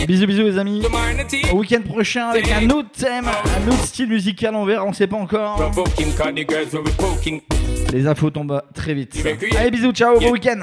Bisous, 0.06 0.26
bisous 0.26 0.42
les 0.42 0.58
amis. 0.58 0.82
Au 1.52 1.58
week-end 1.58 1.82
prochain 1.82 2.28
avec 2.28 2.50
un 2.50 2.70
autre 2.70 2.88
thème, 2.90 3.26
un 3.26 3.68
autre 3.68 3.84
style 3.84 4.08
musical, 4.08 4.54
on 4.54 4.64
verra, 4.64 4.84
on 4.84 4.94
sait 4.94 5.06
pas 5.06 5.16
encore. 5.16 5.70
Les 7.92 8.06
infos 8.06 8.30
tombent 8.30 8.62
très 8.74 8.94
vite. 8.94 9.14
Allez, 9.58 9.70
bisous, 9.70 9.92
ciao, 9.92 10.18
bon 10.18 10.30
week-end. 10.30 10.60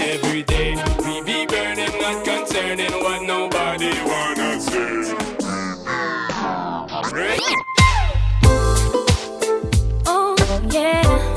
Every 0.00 0.42
day. 0.42 0.74
We 1.04 1.22
be 1.22 1.46
burning, 1.46 2.00
not 2.00 2.24
concerning 2.24 2.92
what 3.02 3.22
nobody. 3.26 4.37
Oh, 10.06 10.36
yeah. 10.70 11.27